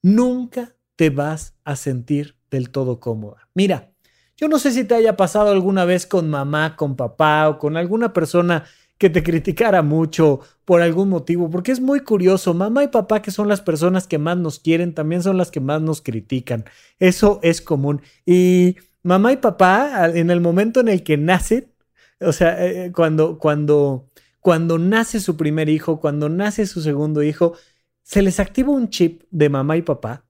[0.00, 3.48] Nunca te vas a sentir del todo cómoda.
[3.54, 3.91] Mira,
[4.36, 7.76] yo no sé si te haya pasado alguna vez con mamá, con papá o con
[7.76, 8.64] alguna persona
[8.98, 13.32] que te criticara mucho por algún motivo, porque es muy curioso, mamá y papá que
[13.32, 16.64] son las personas que más nos quieren, también son las que más nos critican.
[17.00, 18.00] Eso es común.
[18.24, 21.72] Y mamá y papá, en el momento en el que nacen,
[22.20, 24.08] o sea, eh, eh, cuando, cuando,
[24.40, 27.54] cuando nace su primer hijo, cuando nace su segundo hijo,
[28.02, 30.24] se les activa un chip de mamá y papá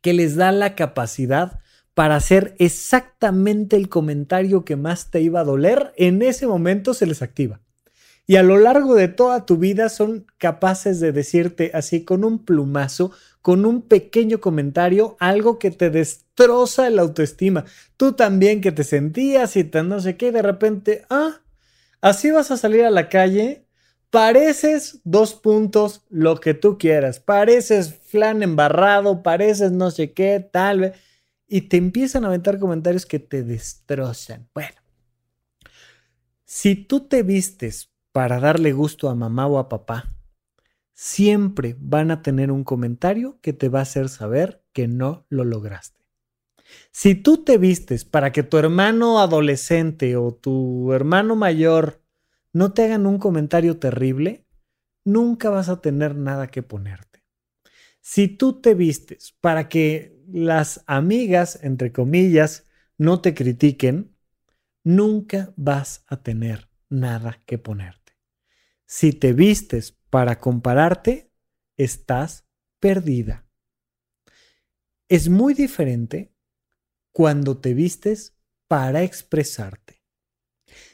[0.00, 1.60] que les da la capacidad
[1.94, 7.06] para hacer exactamente el comentario que más te iba a doler, en ese momento se
[7.06, 7.60] les activa.
[8.26, 12.44] Y a lo largo de toda tu vida son capaces de decirte así con un
[12.44, 17.66] plumazo, con un pequeño comentario, algo que te destroza la autoestima.
[17.96, 21.42] Tú también que te sentías y te no sé qué, de repente, ah,
[22.00, 23.66] así vas a salir a la calle,
[24.08, 30.80] pareces dos puntos, lo que tú quieras, pareces flan embarrado, pareces no sé qué, tal
[30.80, 30.92] vez
[31.54, 34.48] y te empiezan a aventar comentarios que te destrozan.
[34.52, 34.74] Bueno,
[36.44, 40.16] si tú te vistes para darle gusto a mamá o a papá,
[40.94, 45.44] siempre van a tener un comentario que te va a hacer saber que no lo
[45.44, 46.00] lograste.
[46.90, 52.02] Si tú te vistes para que tu hermano adolescente o tu hermano mayor
[52.52, 54.44] no te hagan un comentario terrible,
[55.04, 57.22] nunca vas a tener nada que ponerte.
[58.00, 62.66] Si tú te vistes para que las amigas, entre comillas,
[62.98, 64.16] no te critiquen,
[64.82, 68.12] nunca vas a tener nada que ponerte.
[68.86, 71.30] Si te vistes para compararte,
[71.76, 72.46] estás
[72.80, 73.46] perdida.
[75.08, 76.34] Es muy diferente
[77.12, 78.36] cuando te vistes
[78.68, 80.02] para expresarte.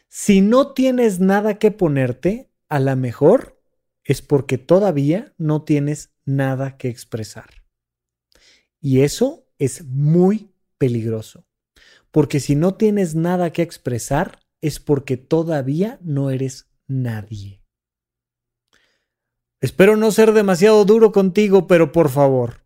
[0.09, 3.61] Si no tienes nada que ponerte, a lo mejor
[4.05, 7.60] es porque todavía no tienes nada que expresar.
[8.81, 11.45] Y eso es muy peligroso,
[12.11, 17.63] porque si no tienes nada que expresar, es porque todavía no eres nadie.
[19.61, 22.65] Espero no ser demasiado duro contigo, pero por favor,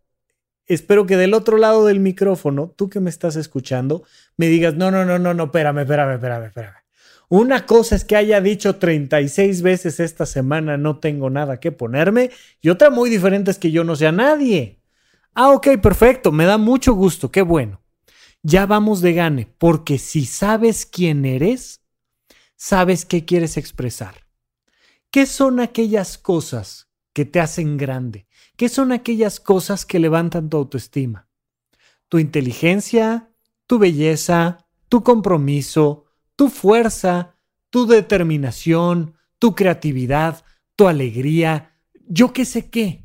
[0.65, 4.03] espero que del otro lado del micrófono, tú que me estás escuchando,
[4.37, 6.85] me digas, no, no, no, no, no, espérame, espérame, espérame, espérame.
[7.27, 12.29] Una cosa es que haya dicho 36 veces esta semana no tengo nada que ponerme
[12.61, 14.79] y otra muy diferente es que yo no sea nadie.
[15.37, 17.81] Ah, ok, perfecto, me da mucho gusto, qué bueno.
[18.41, 21.81] Ya vamos de gane, porque si sabes quién eres,
[22.55, 24.27] sabes qué quieres expresar.
[25.11, 28.27] ¿Qué son aquellas cosas que te hacen grande?
[28.55, 31.27] ¿Qué son aquellas cosas que levantan tu autoestima?
[32.07, 33.29] Tu inteligencia,
[33.67, 36.05] tu belleza, tu compromiso,
[36.37, 37.35] tu fuerza,
[37.69, 40.45] tu determinación, tu creatividad,
[40.77, 41.73] tu alegría,
[42.07, 43.04] yo qué sé qué.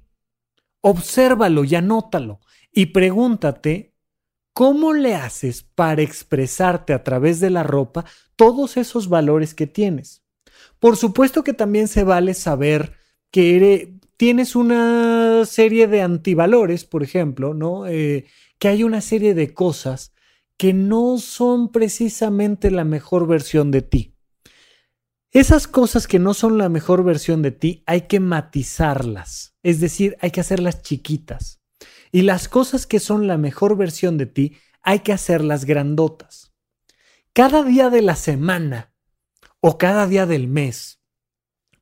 [0.82, 2.40] Obsérvalo y anótalo
[2.72, 3.94] y pregúntate
[4.52, 8.04] cómo le haces para expresarte a través de la ropa
[8.36, 10.22] todos esos valores que tienes.
[10.78, 12.94] Por supuesto que también se vale saber
[13.30, 17.86] que tienes una serie de antivalores, por ejemplo, ¿no?
[17.86, 18.26] Eh,
[18.58, 20.12] que hay una serie de cosas
[20.56, 24.14] que no son precisamente la mejor versión de ti.
[25.32, 30.16] Esas cosas que no son la mejor versión de ti hay que matizarlas, es decir,
[30.20, 31.60] hay que hacerlas chiquitas.
[32.10, 36.52] Y las cosas que son la mejor versión de ti hay que hacerlas grandotas.
[37.32, 38.92] Cada día de la semana
[39.60, 41.00] o cada día del mes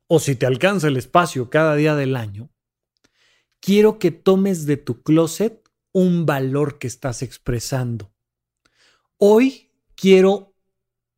[0.09, 2.51] o si te alcanza el espacio cada día del año,
[3.61, 8.12] quiero que tomes de tu closet un valor que estás expresando.
[9.16, 10.55] Hoy quiero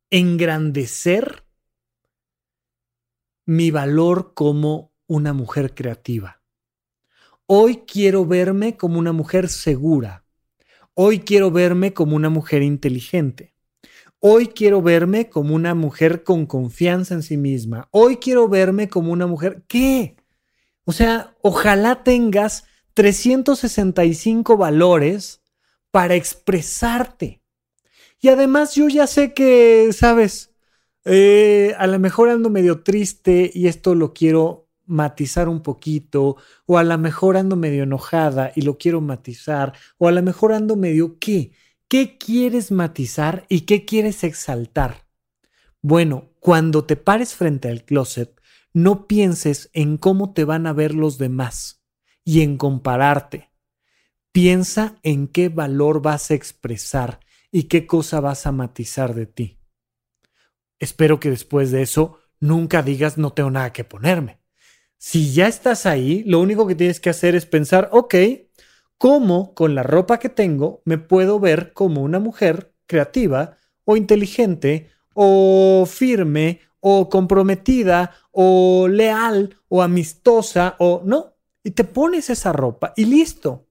[0.09, 1.45] engrandecer
[3.45, 6.41] mi valor como una mujer creativa.
[7.45, 10.25] Hoy quiero verme como una mujer segura.
[10.93, 13.53] Hoy quiero verme como una mujer inteligente.
[14.19, 17.89] Hoy quiero verme como una mujer con confianza en sí misma.
[17.91, 19.63] Hoy quiero verme como una mujer...
[19.67, 20.15] ¿Qué?
[20.85, 25.41] O sea, ojalá tengas 365 valores
[25.89, 27.41] para expresarte.
[28.19, 30.50] Y además yo ya sé que, sabes,
[31.05, 36.35] eh, a lo mejor ando medio triste y esto lo quiero matizar un poquito,
[36.65, 40.53] o a lo mejor ando medio enojada y lo quiero matizar, o a lo mejor
[40.53, 41.53] ando medio qué.
[41.87, 45.07] ¿Qué quieres matizar y qué quieres exaltar?
[45.81, 48.39] Bueno, cuando te pares frente al closet,
[48.73, 51.83] no pienses en cómo te van a ver los demás
[52.23, 53.49] y en compararte.
[54.31, 57.19] Piensa en qué valor vas a expresar
[57.51, 59.60] y qué cosa vas a matizar de ti.
[60.81, 64.39] Espero que después de eso nunca digas no tengo nada que ponerme.
[64.97, 68.15] Si ya estás ahí, lo único que tienes que hacer es pensar, ok,
[68.97, 74.89] cómo con la ropa que tengo me puedo ver como una mujer creativa o inteligente
[75.13, 81.35] o firme o comprometida o leal o amistosa o no.
[81.63, 83.67] Y te pones esa ropa y listo.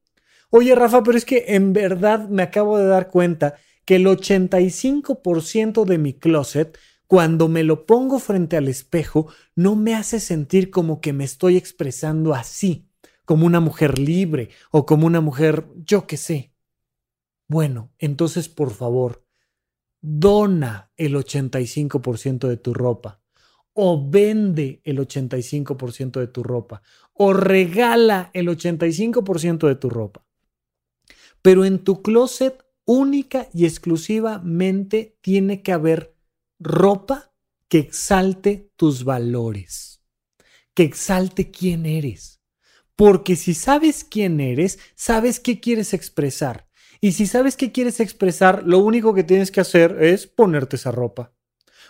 [0.51, 5.85] Oye Rafa, pero es que en verdad me acabo de dar cuenta que el 85%
[5.85, 6.79] de mi closet,
[7.11, 11.57] cuando me lo pongo frente al espejo, no me hace sentir como que me estoy
[11.57, 12.89] expresando así
[13.25, 16.55] como una mujer libre o como una mujer, yo qué sé.
[17.49, 19.25] Bueno, entonces por favor,
[20.01, 23.21] dona el 85% de tu ropa
[23.73, 26.81] o vende el 85% de tu ropa
[27.13, 30.25] o regala el 85% de tu ropa.
[31.43, 36.20] Pero en tu closet única y exclusivamente tiene que haber
[36.61, 37.33] ropa
[37.69, 40.03] que exalte tus valores,
[40.75, 42.41] que exalte quién eres.
[42.95, 46.69] Porque si sabes quién eres, sabes qué quieres expresar.
[47.01, 50.91] Y si sabes qué quieres expresar, lo único que tienes que hacer es ponerte esa
[50.91, 51.33] ropa.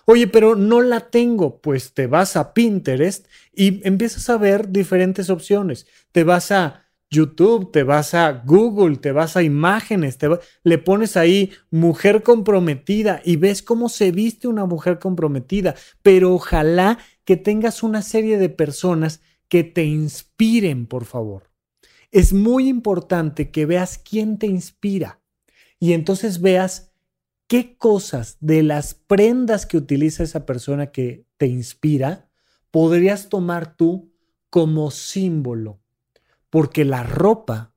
[0.06, 1.60] Oye, pero no la tengo.
[1.60, 5.86] Pues te vas a Pinterest y empiezas a ver diferentes opciones.
[6.12, 6.79] Te vas a
[7.10, 10.28] YouTube, te vas a Google, te vas a imágenes, te
[10.62, 15.74] le pones ahí mujer comprometida y ves cómo se viste una mujer comprometida.
[16.02, 21.50] Pero ojalá que tengas una serie de personas que te inspiren, por favor.
[22.12, 25.20] Es muy importante que veas quién te inspira
[25.80, 26.92] y entonces veas
[27.48, 32.30] qué cosas de las prendas que utiliza esa persona que te inspira
[32.70, 34.12] podrías tomar tú
[34.50, 35.79] como símbolo.
[36.50, 37.74] Porque la ropa,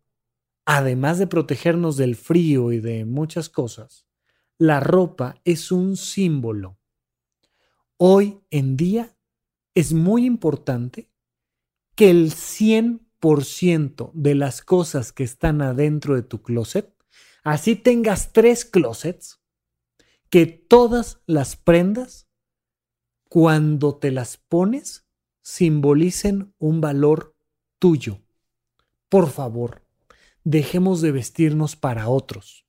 [0.65, 4.07] además de protegernos del frío y de muchas cosas,
[4.57, 6.79] la ropa es un símbolo.
[7.97, 9.15] Hoy en día
[9.75, 11.11] es muy importante
[11.95, 16.93] que el 100% de las cosas que están adentro de tu closet,
[17.43, 19.41] así tengas tres closets,
[20.29, 22.27] que todas las prendas,
[23.29, 25.05] cuando te las pones,
[25.41, 27.35] simbolicen un valor
[27.79, 28.22] tuyo.
[29.13, 29.85] Por favor,
[30.43, 32.65] dejemos de vestirnos para otros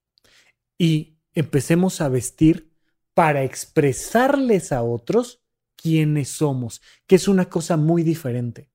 [0.77, 2.77] y empecemos a vestir
[3.15, 5.43] para expresarles a otros
[5.75, 8.71] quiénes somos, que es una cosa muy diferente.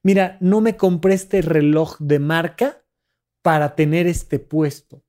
[0.00, 2.84] Mira, no me compré este reloj de marca
[3.42, 5.02] para tener este puesto.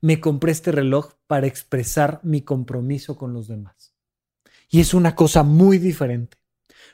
[0.00, 3.94] Me compré este reloj para expresar mi compromiso con los demás.
[4.68, 6.38] Y es una cosa muy diferente.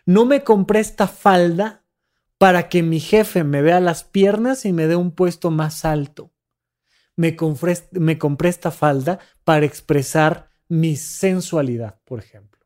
[0.05, 1.84] No me compré esta falda
[2.45, 6.31] para que mi jefe me vea las piernas y me dé un puesto más alto.
[7.17, 7.73] Me compré,
[8.51, 12.61] esta falda para expresar mi sensualidad, por ejemplo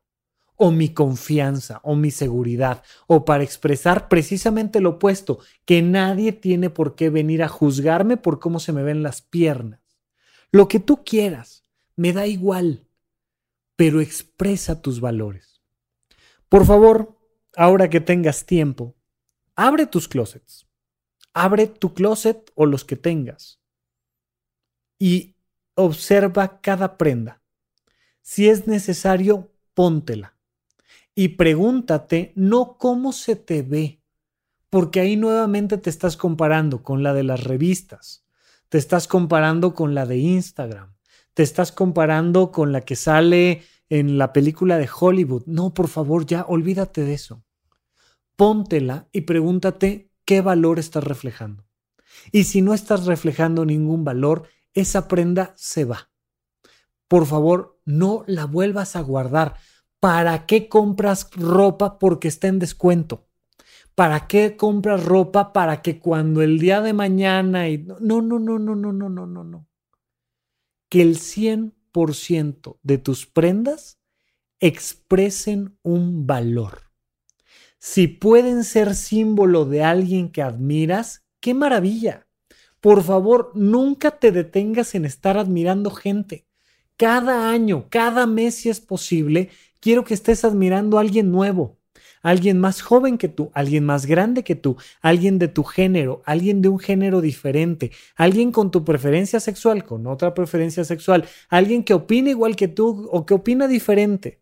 [0.57, 6.69] o mi confianza o mi seguridad o para expresar precisamente lo opuesto, que nadie tiene
[6.69, 9.79] por qué venir a juzgarme por cómo se me ven las piernas.
[10.51, 11.63] Lo que tú quieras,
[11.95, 12.85] me da igual,
[13.77, 15.61] pero expresa tus valores.
[16.49, 17.17] Por favor,
[17.55, 18.98] ahora que tengas tiempo,
[19.59, 20.67] abre tus closets.
[21.33, 23.59] Abre tu closet o los que tengas
[24.97, 25.35] y
[25.75, 27.41] observa cada prenda.
[28.21, 30.37] Si es necesario, póntela
[31.13, 34.01] y pregúntate no cómo se te ve,
[34.69, 38.25] porque ahí nuevamente te estás comparando con la de las revistas,
[38.69, 40.95] te estás comparando con la de Instagram,
[41.33, 45.43] te estás comparando con la que sale en la película de Hollywood.
[45.47, 47.43] No, por favor, ya olvídate de eso.
[48.39, 51.65] Póntela y pregúntate qué valor estás reflejando.
[52.31, 56.09] Y si no estás reflejando ningún valor, esa prenda se va.
[57.09, 59.55] Por favor, no la vuelvas a guardar.
[59.99, 63.27] ¿Para qué compras ropa porque está en descuento?
[63.93, 68.57] ¿Para qué compras ropa para que cuando el día de mañana y no no no
[68.57, 69.67] no no no no no no.
[70.87, 73.99] Que el 100% de tus prendas
[74.61, 76.88] expresen un valor.
[77.79, 82.27] Si pueden ser símbolo de alguien que admiras, qué maravilla.
[82.79, 86.45] Por favor, nunca te detengas en estar admirando gente.
[86.97, 89.49] Cada año, cada mes si es posible,
[89.81, 91.77] Quiero que estés admirando a alguien nuevo,
[92.21, 96.61] alguien más joven que tú, alguien más grande que tú, alguien de tu género, alguien
[96.61, 101.93] de un género diferente, alguien con tu preferencia sexual, con otra preferencia sexual, alguien que
[101.93, 104.41] opina igual que tú o que opina diferente.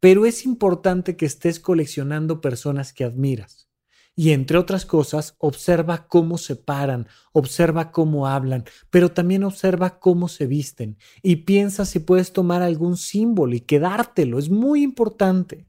[0.00, 3.70] Pero es importante que estés coleccionando personas que admiras.
[4.16, 10.28] Y entre otras cosas, observa cómo se paran, observa cómo hablan, pero también observa cómo
[10.28, 14.38] se visten y piensa si puedes tomar algún símbolo y quedártelo.
[14.38, 15.66] Es muy importante.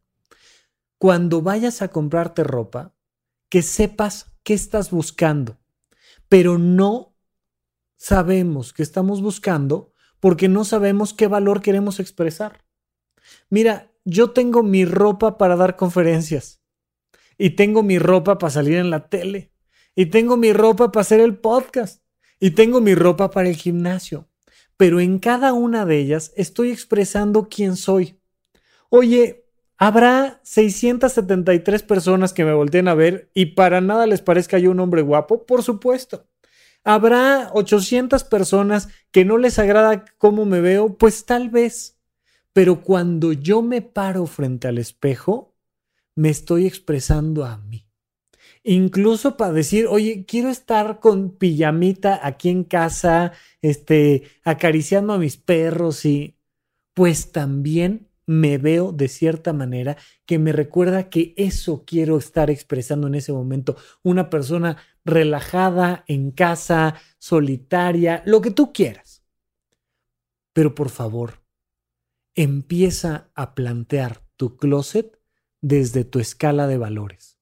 [0.98, 2.94] Cuando vayas a comprarte ropa,
[3.48, 5.60] que sepas qué estás buscando,
[6.28, 7.16] pero no
[7.96, 12.66] sabemos qué estamos buscando porque no sabemos qué valor queremos expresar.
[13.50, 16.62] Mira, yo tengo mi ropa para dar conferencias
[17.42, 19.52] y tengo mi ropa para salir en la tele,
[19.96, 22.04] y tengo mi ropa para hacer el podcast,
[22.40, 24.30] y tengo mi ropa para el gimnasio.
[24.78, 28.20] Pero en cada una de ellas estoy expresando quién soy.
[28.90, 29.48] Oye,
[29.78, 34.80] habrá 673 personas que me volteen a ver y para nada les parezca yo un
[34.80, 36.28] hombre guapo, por supuesto.
[36.84, 42.00] Habrá 800 personas que no les agrada cómo me veo, pues tal vez.
[42.54, 45.56] Pero cuando yo me paro frente al espejo,
[46.16, 47.88] me estoy expresando a mí.
[48.64, 53.32] Incluso para decir, oye, quiero estar con pijamita aquí en casa,
[53.62, 56.38] este, acariciando a mis perros y
[56.94, 63.08] pues también me veo de cierta manera que me recuerda que eso quiero estar expresando
[63.08, 63.76] en ese momento.
[64.04, 69.24] Una persona relajada, en casa, solitaria, lo que tú quieras.
[70.54, 71.41] Pero por favor,
[72.36, 75.20] empieza a plantear tu closet
[75.62, 77.38] desde tu escala de valores,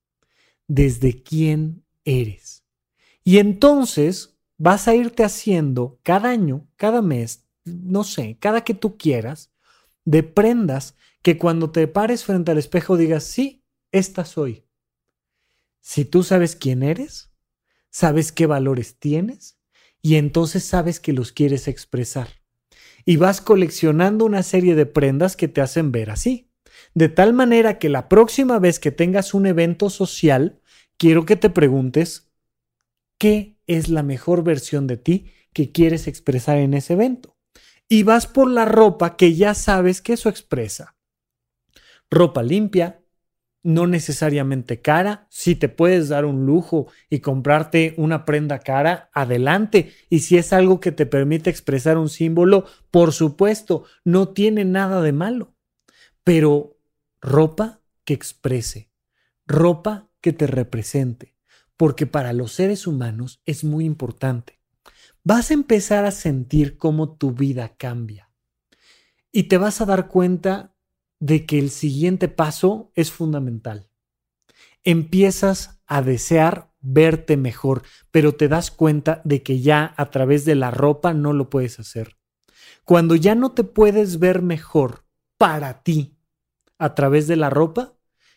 [0.67, 2.65] desde quién eres.
[3.23, 8.97] Y entonces vas a irte haciendo cada año, cada mes, no sé, cada que tú
[8.97, 9.51] quieras,
[10.05, 14.65] de prendas que cuando te pares frente al espejo digas, sí, esta soy.
[15.79, 17.31] Si tú sabes quién eres,
[17.89, 19.57] sabes qué valores tienes
[20.01, 22.38] y entonces sabes que los quieres expresar.
[23.05, 26.49] Y vas coleccionando una serie de prendas que te hacen ver así.
[26.93, 30.61] De tal manera que la próxima vez que tengas un evento social,
[30.97, 32.31] quiero que te preguntes,
[33.17, 37.37] ¿qué es la mejor versión de ti que quieres expresar en ese evento?
[37.87, 40.95] Y vas por la ropa que ya sabes que eso expresa.
[42.11, 42.98] Ropa limpia,
[43.63, 45.27] no necesariamente cara.
[45.29, 49.93] Si te puedes dar un lujo y comprarte una prenda cara, adelante.
[50.09, 55.01] Y si es algo que te permite expresar un símbolo, por supuesto, no tiene nada
[55.01, 55.55] de malo.
[56.23, 56.77] Pero
[57.21, 58.91] ropa que exprese,
[59.45, 61.35] ropa que te represente,
[61.77, 64.59] porque para los seres humanos es muy importante.
[65.23, 68.31] Vas a empezar a sentir cómo tu vida cambia.
[69.31, 70.75] Y te vas a dar cuenta
[71.19, 73.89] de que el siguiente paso es fundamental.
[74.83, 80.55] Empiezas a desear verte mejor, pero te das cuenta de que ya a través de
[80.55, 82.17] la ropa no lo puedes hacer.
[82.85, 85.05] Cuando ya no te puedes ver mejor
[85.37, 86.17] para ti
[86.77, 87.93] a través de la ropa,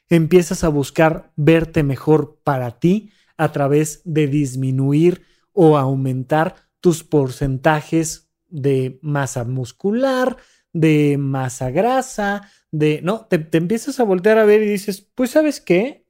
[0.09, 8.31] empiezas a buscar verte mejor para ti a través de disminuir o aumentar tus porcentajes
[8.49, 10.37] de masa muscular,
[10.73, 15.61] de masa grasa, de, no, te, empiezas a voltear a ver y dices, pues sabes
[15.61, 16.07] qué,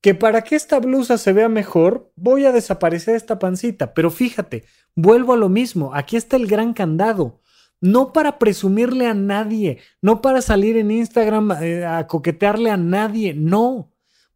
[0.00, 4.64] que para que esta blusa se vea mejor, voy a desaparecer esta pancita, pero fíjate,
[4.94, 7.40] vuelvo a lo mismo, aquí está el gran candado.
[7.78, 13.34] No para presumirle a nadie, no para salir en Instagram eh, a coquetearle a nadie,
[13.34, 13.92] no,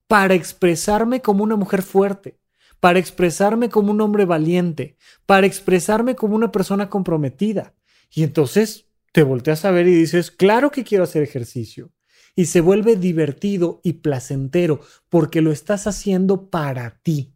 [0.07, 2.39] para expresarme como una mujer fuerte,
[2.81, 7.75] para expresarme como un hombre valiente, para expresarme como una persona comprometida.
[8.11, 11.93] Y entonces te volteas a ver y dices, claro que quiero hacer ejercicio.
[12.37, 17.35] Y se vuelve divertido y placentero porque lo estás haciendo para ti.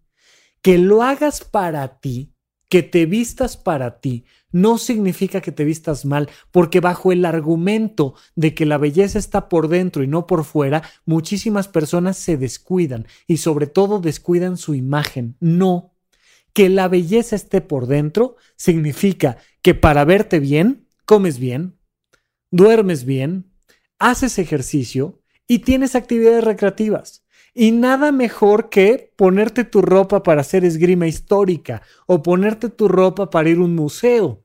[0.62, 2.32] Que lo hagas para ti,
[2.68, 8.14] que te vistas para ti, no significa que te vistas mal, porque bajo el argumento
[8.36, 13.06] de que la belleza está por dentro y no por fuera, muchísimas personas se descuidan
[13.26, 15.36] y sobre todo descuidan su imagen.
[15.40, 15.94] No,
[16.52, 21.78] que la belleza esté por dentro significa que para verte bien comes bien,
[22.50, 23.52] duermes bien,
[23.98, 27.24] haces ejercicio y tienes actividades recreativas.
[27.54, 33.30] Y nada mejor que ponerte tu ropa para hacer esgrima histórica, o ponerte tu ropa
[33.30, 34.44] para ir a un museo,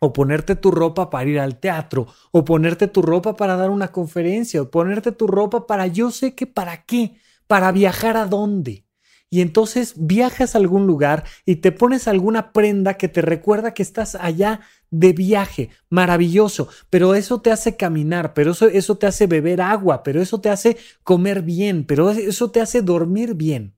[0.00, 3.92] o ponerte tu ropa para ir al teatro, o ponerte tu ropa para dar una
[3.92, 8.87] conferencia, o ponerte tu ropa para yo sé que para qué, para viajar a dónde
[9.30, 13.82] y entonces viajas a algún lugar y te pones alguna prenda que te recuerda que
[13.82, 14.60] estás allá
[14.90, 20.02] de viaje, maravilloso, pero eso te hace caminar, pero eso, eso te hace beber agua,
[20.02, 23.74] pero eso te hace comer bien, pero eso te hace dormir bien.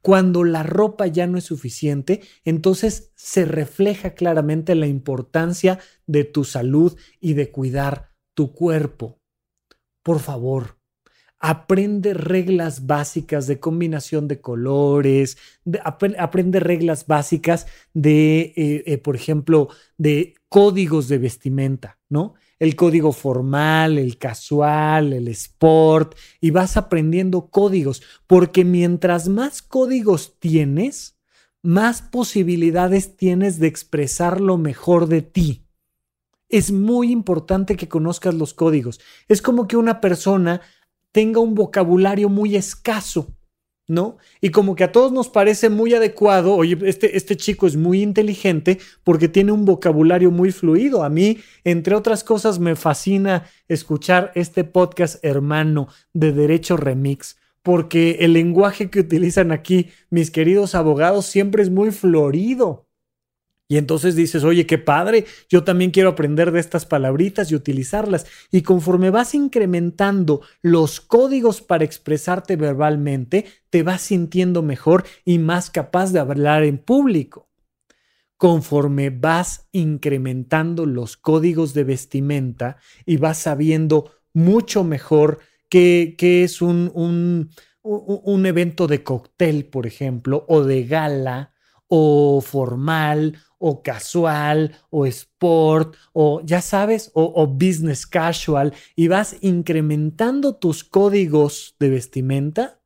[0.00, 6.44] Cuando la ropa ya no es suficiente, entonces se refleja claramente la importancia de tu
[6.44, 9.20] salud y de cuidar tu cuerpo.
[10.02, 10.77] Por favor,
[11.40, 15.38] aprende reglas básicas de combinación de colores,
[16.16, 22.34] aprende reglas básicas de, eh, eh, por ejemplo, de códigos de vestimenta, ¿no?
[22.58, 30.40] El código formal, el casual, el sport, y vas aprendiendo códigos, porque mientras más códigos
[30.40, 31.18] tienes,
[31.62, 35.64] más posibilidades tienes de expresar lo mejor de ti.
[36.48, 39.00] Es muy importante que conozcas los códigos.
[39.28, 40.62] Es como que una persona
[41.12, 43.34] tenga un vocabulario muy escaso,
[43.86, 44.18] ¿no?
[44.40, 48.02] Y como que a todos nos parece muy adecuado, oye, este, este chico es muy
[48.02, 51.02] inteligente porque tiene un vocabulario muy fluido.
[51.02, 58.18] A mí, entre otras cosas, me fascina escuchar este podcast hermano de Derecho Remix porque
[58.20, 62.87] el lenguaje que utilizan aquí mis queridos abogados siempre es muy florido.
[63.70, 68.24] Y entonces dices, oye, qué padre, yo también quiero aprender de estas palabritas y utilizarlas.
[68.50, 75.68] Y conforme vas incrementando los códigos para expresarte verbalmente, te vas sintiendo mejor y más
[75.68, 77.50] capaz de hablar en público.
[78.38, 86.90] Conforme vas incrementando los códigos de vestimenta y vas sabiendo mucho mejor qué, es un,
[86.94, 87.50] un,
[87.82, 91.52] un evento de cóctel, por ejemplo, o de gala,
[91.88, 100.56] o formal o casual o sport o ya sabes, o, business casual y vas incrementando
[100.56, 102.80] tus códigos de vestimenta,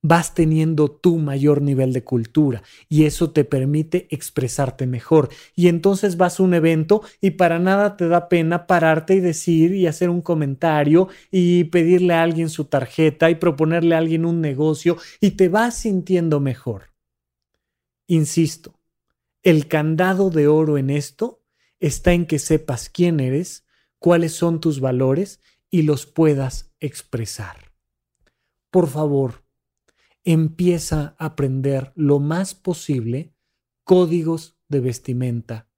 [0.00, 5.28] vas teniendo tu mayor nivel de cultura y eso te permite expresarte mejor.
[5.56, 9.74] Y entonces vas a un evento y para nada te da pena pararte y decir
[9.74, 14.40] y hacer un comentario y pedirle a alguien su tarjeta y proponerle a alguien un
[14.40, 16.92] negocio y te vas sintiendo mejor.
[18.06, 18.77] Insisto,
[19.48, 21.42] el candado de oro en esto
[21.80, 23.64] está en que sepas quién eres,
[23.98, 25.40] cuáles son tus valores
[25.70, 27.72] y los puedas expresar.
[28.70, 29.46] Por favor,
[30.22, 33.32] empieza a aprender lo más posible
[33.84, 35.70] códigos de vestimenta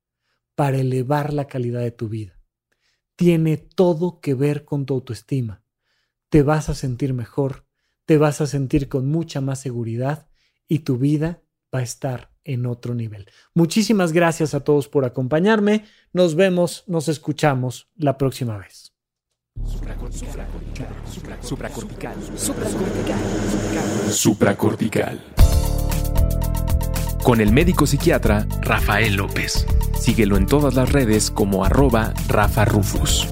[0.57, 2.43] para elevar la calidad de tu vida.
[3.15, 5.63] Tiene todo que ver con tu autoestima.
[6.29, 7.67] Te vas a sentir mejor,
[8.05, 10.29] te vas a sentir con mucha más seguridad
[10.67, 13.27] y tu vida va a estar en otro nivel.
[13.55, 15.85] Muchísimas gracias a todos por acompañarme.
[16.13, 18.93] Nos vemos, nos escuchamos la próxima vez.
[19.65, 20.87] Supracortical.
[21.43, 22.15] Supracortical.
[24.11, 25.21] Supracortical.
[27.23, 29.67] Con el médico psiquiatra Rafael López.
[29.99, 33.29] Síguelo en todas las redes como arroba Rafa Rufus.